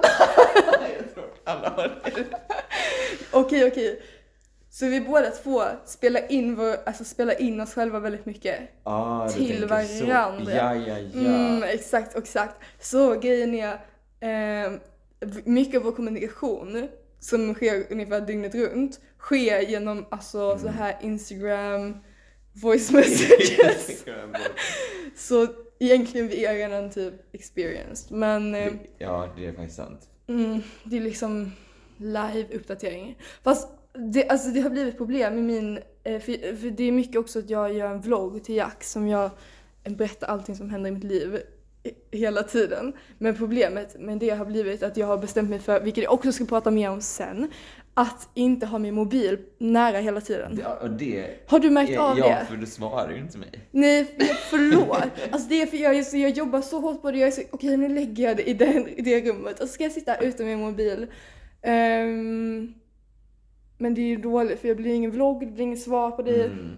jag 0.98 1.14
tror 1.14 1.24
alla 1.44 1.68
har 1.68 1.88
det. 2.04 2.24
Okej, 3.30 3.66
okej. 3.68 4.02
Så 4.74 4.86
vi 4.86 5.00
båda 5.00 5.30
två 5.30 5.62
spelar 5.84 6.32
in, 6.32 6.54
vår, 6.54 6.76
alltså 6.86 7.04
spelar 7.04 7.40
in 7.40 7.60
oss 7.60 7.74
själva 7.74 8.00
väldigt 8.00 8.26
mycket. 8.26 8.60
Ah, 8.82 9.28
Till 9.28 9.46
tänker 9.46 9.84
så. 9.86 10.06
varandra. 10.06 10.52
Ja, 10.52 10.74
ja, 10.74 10.98
ja. 10.98 11.20
Mm, 11.20 11.62
exakt, 11.62 12.16
exakt. 12.16 12.54
Så 12.80 13.14
grejen 13.20 13.54
är, 13.54 13.72
eh, 14.20 14.72
mycket 15.44 15.76
av 15.78 15.82
vår 15.82 15.92
kommunikation 15.92 16.88
som 17.20 17.54
sker 17.54 17.86
ungefär 17.90 18.20
dygnet 18.20 18.54
runt 18.54 19.00
sker 19.18 19.60
genom 19.60 20.06
alltså 20.10 20.58
så 20.58 20.68
här 20.68 20.98
Instagram, 21.02 21.96
voice 22.52 22.90
messages. 22.90 24.04
så 25.16 25.46
egentligen 25.80 26.28
vi 26.28 26.44
är 26.44 26.54
redan 26.54 26.90
typ 26.90 27.34
experienced. 27.34 28.16
Men 28.18 28.54
eh, 28.54 28.72
ja, 28.98 29.28
det 29.36 29.46
är 29.46 29.52
faktiskt 29.52 29.76
sant. 29.76 30.00
mm, 30.28 30.62
det 30.84 30.96
är 30.96 31.00
liksom 31.00 31.52
live-uppdatering. 31.98 33.14
Fast 33.42 33.68
det, 33.94 34.28
alltså 34.28 34.48
det 34.48 34.60
har 34.60 34.70
blivit 34.70 34.96
problem 34.98 35.34
med 35.34 35.44
min, 35.44 35.78
eh, 36.04 36.20
för, 36.20 36.56
för 36.56 36.70
det 36.70 36.84
är 36.84 36.92
mycket 36.92 37.16
också 37.16 37.38
att 37.38 37.50
jag 37.50 37.72
gör 37.72 37.86
en 37.90 38.00
vlogg 38.00 38.44
till 38.44 38.54
Jack 38.56 38.84
som 38.84 39.08
jag 39.08 39.30
berättar 39.84 40.26
allting 40.26 40.56
som 40.56 40.70
händer 40.70 40.90
i 40.90 40.92
mitt 40.94 41.04
liv 41.04 41.38
i- 42.10 42.16
hela 42.18 42.42
tiden. 42.42 42.92
Men 43.18 43.34
problemet 43.34 44.00
med 44.00 44.18
det 44.18 44.30
har 44.30 44.44
blivit 44.44 44.82
att 44.82 44.96
jag 44.96 45.06
har 45.06 45.18
bestämt 45.18 45.50
mig 45.50 45.58
för, 45.58 45.80
vilket 45.80 46.04
jag 46.04 46.12
också 46.12 46.32
ska 46.32 46.44
prata 46.44 46.70
mer 46.70 46.90
om 46.90 47.00
sen, 47.00 47.50
att 47.94 48.28
inte 48.34 48.66
ha 48.66 48.78
min 48.78 48.94
mobil 48.94 49.38
nära 49.58 49.98
hela 49.98 50.20
tiden. 50.20 50.60
Ja, 50.62 50.88
det... 50.88 51.26
Har 51.46 51.58
du 51.58 51.70
märkt 51.70 51.98
av 51.98 52.18
ja, 52.18 52.28
det? 52.28 52.46
för 52.48 52.56
du 52.56 52.66
svarar 52.66 53.10
ju 53.10 53.18
inte 53.18 53.38
mig. 53.38 53.48
Nej, 53.70 54.04
förlåt. 54.50 54.98
Alltså 55.30 55.48
det 55.48 55.62
är 55.62 55.66
för 55.66 55.76
jag, 55.76 55.96
är 55.98 56.02
så, 56.02 56.16
jag 56.16 56.30
jobbar 56.30 56.60
så 56.60 56.80
hårt 56.80 57.02
på 57.02 57.10
det. 57.10 57.18
Jag 57.18 57.26
är 57.26 57.30
så, 57.32 57.42
okej 57.50 57.76
nu 57.76 57.88
lägger 57.88 58.24
jag 58.24 58.36
det 58.36 58.48
i, 58.50 58.54
den, 58.54 58.88
i 58.88 59.02
det 59.02 59.20
rummet 59.30 59.60
och 59.60 59.68
så 59.68 59.74
ska 59.74 59.82
jag 59.84 59.92
sitta 59.92 60.16
utan 60.16 60.46
min 60.46 60.58
mobil. 60.60 61.06
Ehm, 61.62 62.74
men 63.82 63.94
det 63.94 64.00
är 64.00 64.06
ju 64.06 64.16
dåligt 64.16 64.60
för 64.60 64.68
jag 64.68 64.76
blir 64.76 64.94
ingen 64.94 65.10
vlogg, 65.10 65.40
det 65.40 65.46
blir 65.52 65.64
inget 65.64 65.80
svar 65.82 66.10
på 66.10 66.22
det. 66.22 66.44
Mm. 66.44 66.70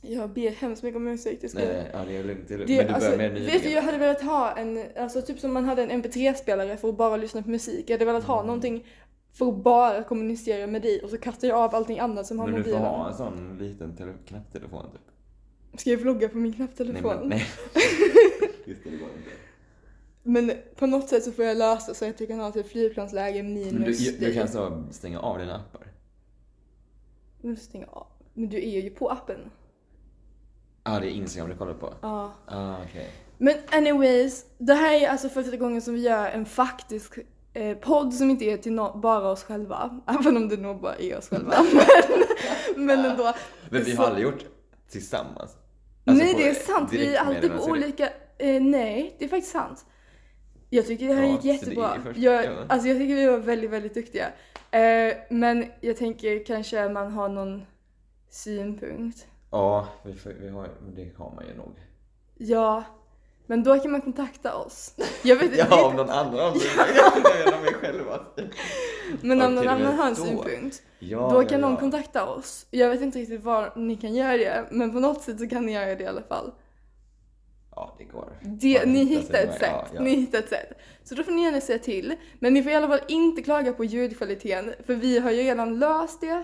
Jag 0.00 0.30
ber 0.30 0.50
hemskt 0.50 0.82
mycket 0.82 0.96
om 0.96 1.08
ursäkt. 1.08 1.40
Det 1.42 1.48
ska 1.48 1.58
Nej, 1.58 1.68
nej, 1.72 1.90
ja, 1.92 1.98
det 2.08 2.16
är 2.16 2.24
lugnt. 2.24 2.48
Det 2.48 2.56
Men 2.56 2.66
du 2.66 2.80
alltså, 2.80 3.10
börjar 3.16 3.30
med 3.32 3.42
vet 3.42 3.62
du, 3.62 3.70
jag 3.70 3.82
hade 3.82 3.98
velat 3.98 4.22
ha 4.22 4.56
en, 4.56 4.84
alltså 4.96 5.22
typ 5.22 5.38
som 5.38 5.52
man 5.52 5.64
hade 5.64 5.82
en 5.82 6.02
mp3-spelare 6.02 6.76
för 6.76 6.88
att 6.88 6.96
bara 6.96 7.16
lyssna 7.16 7.42
på 7.42 7.50
musik. 7.50 7.84
Jag 7.90 7.94
hade 7.94 8.04
velat 8.04 8.24
Mm. 8.24 8.36
ha 8.36 8.42
någonting 8.42 8.86
för 9.32 9.48
att 9.48 9.56
bara 9.56 10.02
kommunicera 10.02 10.66
med 10.66 10.82
dig 10.82 11.00
och 11.02 11.10
så 11.10 11.18
kastar 11.18 11.48
jag 11.48 11.58
av 11.58 11.74
allting 11.74 11.98
annat 11.98 12.26
som 12.26 12.38
har 12.38 12.46
Men 12.46 12.54
du 12.56 12.62
får 12.62 12.70
mobilen. 12.70 12.88
ha 12.90 13.08
en 13.10 13.16
sån 13.16 13.58
liten 13.60 13.96
tele- 13.96 14.12
knapptelefon 14.26 14.86
typ. 14.92 15.80
Ska 15.80 15.90
jag 15.90 15.98
vlogga 15.98 16.28
på 16.28 16.36
min 16.36 16.44
Nej, 16.50 16.56
knapptelefon? 16.56 17.16
men, 17.18 17.28
nej. 17.28 17.46
Just 18.66 18.84
det, 18.84 18.90
det 18.90 18.96
går 18.96 19.08
inte. 19.16 19.30
Men 20.22 20.52
på 20.76 20.86
något 20.86 21.08
sätt 21.08 21.24
så 21.24 21.32
får 21.32 21.44
jag 21.44 21.56
lösa 21.56 21.94
så 21.94 22.04
att 22.08 22.20
jag 22.20 22.28
kan 22.28 22.40
ha 22.40 22.50
typ 22.52 22.68
flygplansläge 22.68 23.42
minus 23.42 23.72
Men 23.72 23.82
du, 23.82 23.92
du 23.92 24.24
dig. 24.26 24.34
kan 24.34 24.48
så 24.48 24.82
stänga 24.90 25.20
av 25.20 25.38
dina 25.38 25.56
appar. 25.56 25.86
Men 27.42 27.56
stänga 27.56 27.86
av. 27.86 28.06
Men 28.34 28.48
du 28.48 28.56
är 28.56 28.80
ju 28.80 28.90
på 28.90 29.08
appen. 29.10 29.38
Ja, 30.84 30.96
ah, 30.96 31.00
det 31.00 31.06
är 31.06 31.10
Instagram 31.10 31.50
du 31.50 31.56
kollar 31.56 31.74
på? 31.74 31.94
Ja. 32.00 32.32
Ah, 32.46 32.76
okej. 32.88 33.10
Men 33.38 33.54
anyways, 33.70 34.44
det 34.58 34.74
här 34.74 34.94
är 35.02 35.08
alltså 35.08 35.28
första 35.28 35.56
gången 35.56 35.82
som 35.82 35.94
vi 35.94 36.00
gör 36.00 36.28
en 36.28 36.46
faktisk 36.46 37.18
eh, 37.54 37.76
podd 37.76 38.14
som 38.14 38.30
inte 38.30 38.44
är 38.44 38.56
till 38.56 38.72
no- 38.72 39.00
bara 39.00 39.28
oss 39.28 39.44
själva. 39.44 40.00
Även 40.06 40.36
om 40.36 40.48
det 40.48 40.56
nog 40.56 40.80
bara 40.80 40.94
är 40.94 41.18
oss 41.18 41.28
själva. 41.28 41.54
men, 42.76 42.86
men 42.86 43.04
ändå. 43.04 43.32
Men 43.70 43.84
vi 43.84 43.90
Så- 43.96 44.02
har 44.02 44.06
aldrig 44.06 44.24
gjort 44.24 44.44
tillsammans. 44.90 45.56
Alltså 46.04 46.24
nej 46.24 46.34
det 46.34 46.48
är 46.48 46.54
sant, 46.54 46.92
vi 46.92 47.14
är 47.14 47.20
alltid 47.20 47.52
på 47.56 47.64
olika... 47.64 48.08
Eh, 48.38 48.62
nej, 48.62 49.16
det 49.18 49.24
är 49.24 49.28
faktiskt 49.28 49.52
sant. 49.52 49.84
Jag 50.74 50.86
tycker 50.86 51.08
det 51.08 51.14
här 51.14 51.22
Ja, 51.22 51.28
gick 51.30 51.44
jättebra. 51.44 51.96
först- 52.04 52.18
jag, 52.18 52.44
ja. 52.44 52.50
Alltså 52.68 52.88
jag 52.88 52.98
tycker 52.98 53.14
vi 53.14 53.26
var 53.26 53.38
väldigt, 53.38 53.70
väldigt 53.70 53.94
duktiga. 53.94 54.26
Eh, 54.70 55.14
men 55.30 55.66
jag 55.80 55.96
tänker 55.96 56.44
kanske 56.44 56.88
man 56.88 57.12
har 57.12 57.28
någon 57.28 57.62
synpunkt. 58.30 59.26
Ja, 59.50 59.88
vi, 60.04 60.14
vi 60.40 60.48
har, 60.48 60.68
det 60.96 61.10
har 61.18 61.30
man 61.34 61.46
ju 61.46 61.54
nog. 61.54 61.74
Ja, 62.38 62.84
men 63.46 63.62
då 63.62 63.78
kan 63.78 63.90
man 63.92 64.00
kontakta 64.00 64.54
oss. 64.56 64.94
Jag 65.22 65.36
vet 65.36 65.56
Ja, 65.70 65.86
om 65.88 65.96
någon 65.96 66.10
annan 66.10 66.34
har 66.34 66.52
Jag 67.46 67.62
mig 67.62 67.74
själva. 67.74 68.20
men 69.22 69.42
om 69.42 69.54
någon 69.54 69.68
annan 69.68 69.94
har 69.98 70.06
en 70.08 70.16
synpunkt, 70.16 70.82
Ja, 70.98 71.30
då 71.32 71.42
ja, 71.42 71.48
kan 71.48 71.60
någon 71.60 71.72
ja. 71.72 71.80
kontakta 71.80 72.26
oss. 72.28 72.66
Jag 72.70 72.88
vet 72.90 73.00
inte 73.00 73.18
riktigt 73.18 73.42
var 73.42 73.72
ni 73.76 73.96
kan 73.96 74.14
göra 74.14 74.36
det, 74.36 74.64
men 74.70 74.92
på 74.92 75.00
något 75.00 75.22
sätt 75.22 75.38
så 75.40 75.48
kan 75.48 75.66
ni 75.66 75.72
göra 75.72 75.94
det 75.94 76.04
i 76.04 76.06
alla 76.06 76.22
fall. 76.22 76.52
Ja, 77.76 77.94
det 77.98 78.04
går. 78.04 78.32
Det, 78.42 78.84
ni 78.86 79.04
hittar 79.04 79.38
ett 79.38 79.52
sätt. 79.52 79.60
ja, 79.62 79.86
ja. 79.94 80.00
Ni 80.02 80.10
hittar 80.10 80.38
ett 80.38 80.48
sätt. 80.48 80.72
Så 81.04 81.14
då 81.14 81.22
får 81.22 81.32
ni 81.32 81.42
gärna 81.44 81.60
säga 81.60 81.78
till. 81.78 82.14
Men 82.38 82.54
ni 82.54 82.62
får 82.62 82.72
i 82.72 82.74
alla 82.74 82.88
fall 82.88 83.00
inte 83.08 83.42
klaga 83.42 83.72
på 83.72 83.84
ljudkvaliteten, 83.84 84.74
för 84.86 84.94
vi 84.94 85.18
har 85.18 85.30
ju 85.30 85.42
redan 85.42 85.78
löst 85.78 86.20
det. 86.20 86.42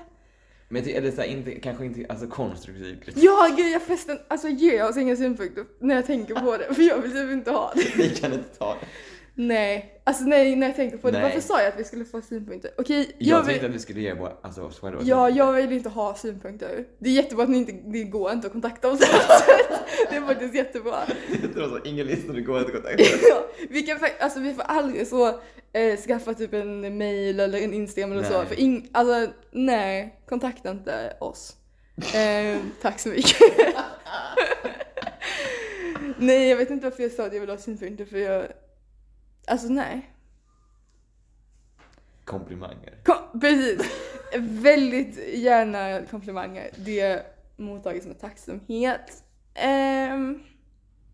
Men 0.69 0.85
det- 0.85 1.01
det 1.01 1.12
så 1.12 1.21
här, 1.21 1.29
inte, 1.29 1.51
kanske 1.51 1.85
inte 1.85 2.07
alltså 2.09 2.27
konstruktiv 2.27 3.01
kritik? 3.05 3.23
Ja, 3.25 3.49
gud 3.57 3.73
jag 3.73 3.83
förresten, 3.83 4.19
alltså 4.29 4.49
ge 4.49 4.83
oss 4.83 4.97
inga 4.97 5.17
synpunkter 5.17 5.64
när 5.81 5.95
jag 5.95 6.07
tänker 6.07 6.35
på 6.35 6.57
det, 6.57 6.75
för 6.75 6.83
jag 6.83 6.99
vill 6.99 7.12
typ 7.12 7.31
inte 7.31 7.51
ha 7.51 7.73
det. 7.75 7.97
Vi 7.97 8.09
kan 8.11 8.33
inte 8.33 8.49
ta 8.59 8.75
det. 8.81 8.87
Nej, 9.41 10.01
alltså 10.05 10.25
nej, 10.25 10.57
när 10.57 10.67
jag 10.67 10.77
tänker 10.77 10.97
på 10.97 11.11
det. 11.11 11.12
Nej. 11.19 11.23
Varför 11.23 11.41
sa 11.41 11.59
jag 11.62 11.69
att 11.73 11.79
vi 11.81 11.85
skulle 11.85 12.05
få 12.05 12.21
synpunkter? 12.23 12.71
Okej, 12.79 13.17
Jag, 13.19 13.38
jag 13.38 13.45
tänkte 13.47 13.61
vill... 13.62 13.71
att 13.71 13.75
vi 13.77 13.83
skulle 13.83 14.01
ge 14.01 14.14
våra, 14.14 14.33
alltså 14.43 14.62
oss 14.62 14.81
själva 14.81 15.01
Ja, 15.05 15.27
synpunkter. 15.27 15.45
jag 15.47 15.53
vill 15.53 15.73
inte 15.77 15.88
ha 15.88 16.14
synpunkter. 16.14 16.85
Det 16.99 17.09
är 17.11 17.14
jättebra 17.14 17.45
att 17.45 17.51
ni 17.51 17.59
inte, 17.59 17.73
det 17.73 18.05
går 18.05 18.33
inte 18.33 18.47
att 18.47 18.53
kontakta 18.53 18.88
oss. 18.91 19.01
Faktiskt 20.49 20.67
jättebra. 20.67 21.01
Det 21.55 21.61
var 21.61 21.69
så, 21.69 21.85
ingen 21.85 22.07
lyssnare 22.07 22.41
går 22.41 22.59
inte 22.61 22.73
kontakt 22.73 22.99
med. 22.99 23.07
Ja, 23.31 23.47
vi 23.71 23.83
kan 23.83 23.99
alltså 24.21 24.41
vi 24.41 24.55
får 24.55 24.63
aldrig 24.63 25.07
så 25.07 25.41
eh, 25.73 25.97
skaffa 26.07 26.35
typ 26.35 26.53
en 26.55 26.99
mail 26.99 27.41
eller 27.41 27.59
en 27.61 27.75
Instagram 27.75 28.13
eller 28.13 28.25
så. 28.25 28.39
Nej. 28.39 28.47
För 28.47 28.55
ing- 28.55 28.89
alltså 28.93 29.33
nej, 29.51 30.21
kontakta 30.29 30.71
inte 30.71 31.17
oss. 31.21 31.55
Eh, 32.15 32.59
tack 32.83 33.01
så 33.01 33.09
mycket. 33.09 33.37
nej, 36.19 36.49
jag 36.49 36.57
vet 36.57 36.71
inte 36.71 36.87
varför 36.87 37.03
jag 37.03 37.13
sa 37.13 37.27
att 37.27 37.33
jag 37.33 37.41
vill 37.41 37.51
ha 37.51 37.57
synpunkter 37.57 38.05
för 38.05 38.19
jag, 38.19 38.47
alltså 39.47 39.69
nej. 39.69 40.11
Komplimanger. 42.25 42.95
Kom, 43.05 43.41
precis. 43.41 43.91
Väldigt 44.39 45.35
gärna 45.35 46.03
komplimanger. 46.11 46.71
Det 46.77 47.23
mottages 47.57 48.07
med 48.07 48.21
tacksamhet. 48.21 49.23
Ehm, 49.59 50.40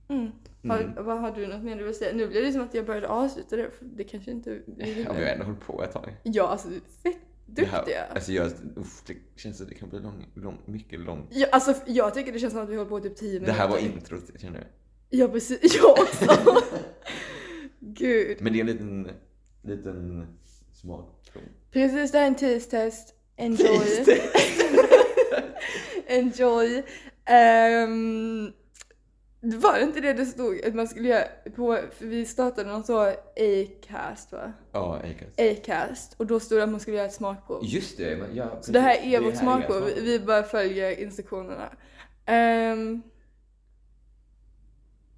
mm. 0.09 0.31
Har, 0.69 0.79
Mm. 0.81 1.05
Vad 1.05 1.21
har 1.21 1.31
du 1.31 1.47
något 1.47 1.63
mer 1.63 1.77
du 1.77 1.85
vill 1.85 1.95
säga? 1.95 2.13
Nu 2.15 2.29
blir 2.29 2.43
det 2.43 2.53
som 2.53 2.63
att 2.63 2.75
jag 2.75 2.87
började 2.87 3.09
avsluta 3.09 3.57
det, 3.57 3.71
för 3.79 3.85
det 3.85 4.05
kanske 4.05 4.31
inte. 4.31 4.51
Ja, 4.67 4.85
vi 4.87 5.05
har 5.05 5.15
ändå 5.15 5.45
hållit 5.45 5.61
på 5.61 5.83
ett 5.85 5.93
tag. 5.93 6.17
Ja, 6.23 6.47
alltså 6.49 6.69
fett 7.03 7.17
Det 7.47 7.65
här, 7.65 7.79
duktiga. 7.79 8.05
alltså 8.15 8.33
jag, 8.33 8.47
uff, 8.77 9.03
det 9.07 9.15
känns 9.37 9.57
som 9.59 9.67
det 9.67 9.75
kan 9.75 9.89
bli 9.89 9.99
lång, 10.01 10.27
lång, 10.35 10.59
mycket 10.67 11.01
långt. 11.01 11.29
Ja, 11.31 11.47
alltså 11.53 11.75
jag 11.87 12.15
tycker 12.15 12.33
det 12.33 12.39
känns 12.39 12.53
som 12.53 12.63
att 12.63 12.69
vi 12.69 12.77
håller 12.77 12.91
på 12.91 13.01
typ 13.01 13.17
10 13.17 13.29
minuter. 13.33 13.47
Det 13.47 13.59
här 13.59 13.69
var 13.69 13.79
introt, 13.79 14.23
känner 14.41 14.59
du? 14.61 14.67
Ja 15.19 15.29
precis, 15.29 15.77
jag 15.83 15.91
också. 15.91 16.63
Gud. 17.81 18.37
Men 18.41 18.53
det 18.53 18.59
är 18.59 18.61
en 18.61 18.67
liten, 18.67 19.09
liten 19.63 20.27
smakprov. 20.73 21.43
Precis, 21.71 22.13
det 22.13 22.19
här 22.19 22.25
är 22.25 22.29
en 22.29 22.35
tease-test. 22.35 23.15
Enjoy. 23.37 24.05
Enjoy. 26.07 26.83
Um, 27.27 28.34
var 29.45 29.79
det 29.79 29.83
inte 29.83 30.01
det 30.01 30.13
det 30.13 30.27
stod 30.27 30.65
att 30.65 30.75
man 30.75 30.89
skulle 30.89 31.09
göra 31.09 31.25
på, 31.57 31.79
för 31.99 32.07
vi 32.07 32.27
startade 32.27 32.71
någon 32.71 32.85
så 32.85 33.01
Acast 33.37 34.33
va? 34.33 34.53
Ja, 34.73 34.97
Acast. 34.97 35.41
Acast. 35.41 36.15
Och 36.17 36.27
då 36.27 36.41
stod 36.41 36.59
det 36.59 36.65
att 36.65 36.71
man 36.71 36.81
skulle 36.81 36.97
göra 36.97 37.07
ett 37.07 37.15
smakprov. 37.15 37.61
Just 37.65 37.97
det, 37.97 38.17
men 38.19 38.37
ja, 38.37 38.59
Så 38.63 38.73
det 38.73 38.81
här 38.81 38.97
är 39.05 39.21
vårt 39.21 39.37
smakprov, 39.37 39.91
vi 39.97 40.21
bara 40.21 40.43
följer 40.43 41.01
instruktionerna. 41.01 41.69
Ehm, 42.27 43.03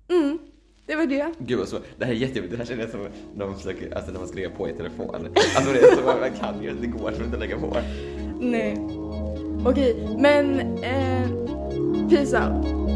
mm, 0.09 0.39
det 0.87 0.97
var 0.97 1.07
det. 1.07 1.33
Gud 1.39 1.59
vad 1.59 1.69
svårt. 1.69 1.83
Det 1.99 2.05
här 2.05 2.13
är 2.13 2.17
jättejobbigt. 2.17 2.53
Det 2.53 2.59
här 2.59 2.65
känner 2.65 2.83
jag 2.83 2.91
som 2.91 3.09
när 3.35 3.47
man 3.47 3.57
försöker, 3.57 3.95
alltså 3.97 4.13
när 4.13 4.19
man 4.19 4.29
ska 4.29 4.37
lägga 4.37 4.51
på 4.51 4.69
i 4.69 4.73
telefon. 4.73 5.15
Alltså 5.15 5.73
det 5.73 5.79
är 5.79 5.97
så, 5.97 6.03
man 6.03 6.33
kan 6.41 6.63
ju 6.63 6.73
det 6.81 6.87
går 6.87 7.13
som 7.13 7.25
inte 7.25 7.37
att 7.37 7.41
lägga 7.41 7.59
på. 7.59 7.77
Nej. 8.41 8.77
Okej, 9.65 10.17
men 10.19 10.61
eh, 10.61 11.29
peace 12.11 12.39
out. 12.39 12.96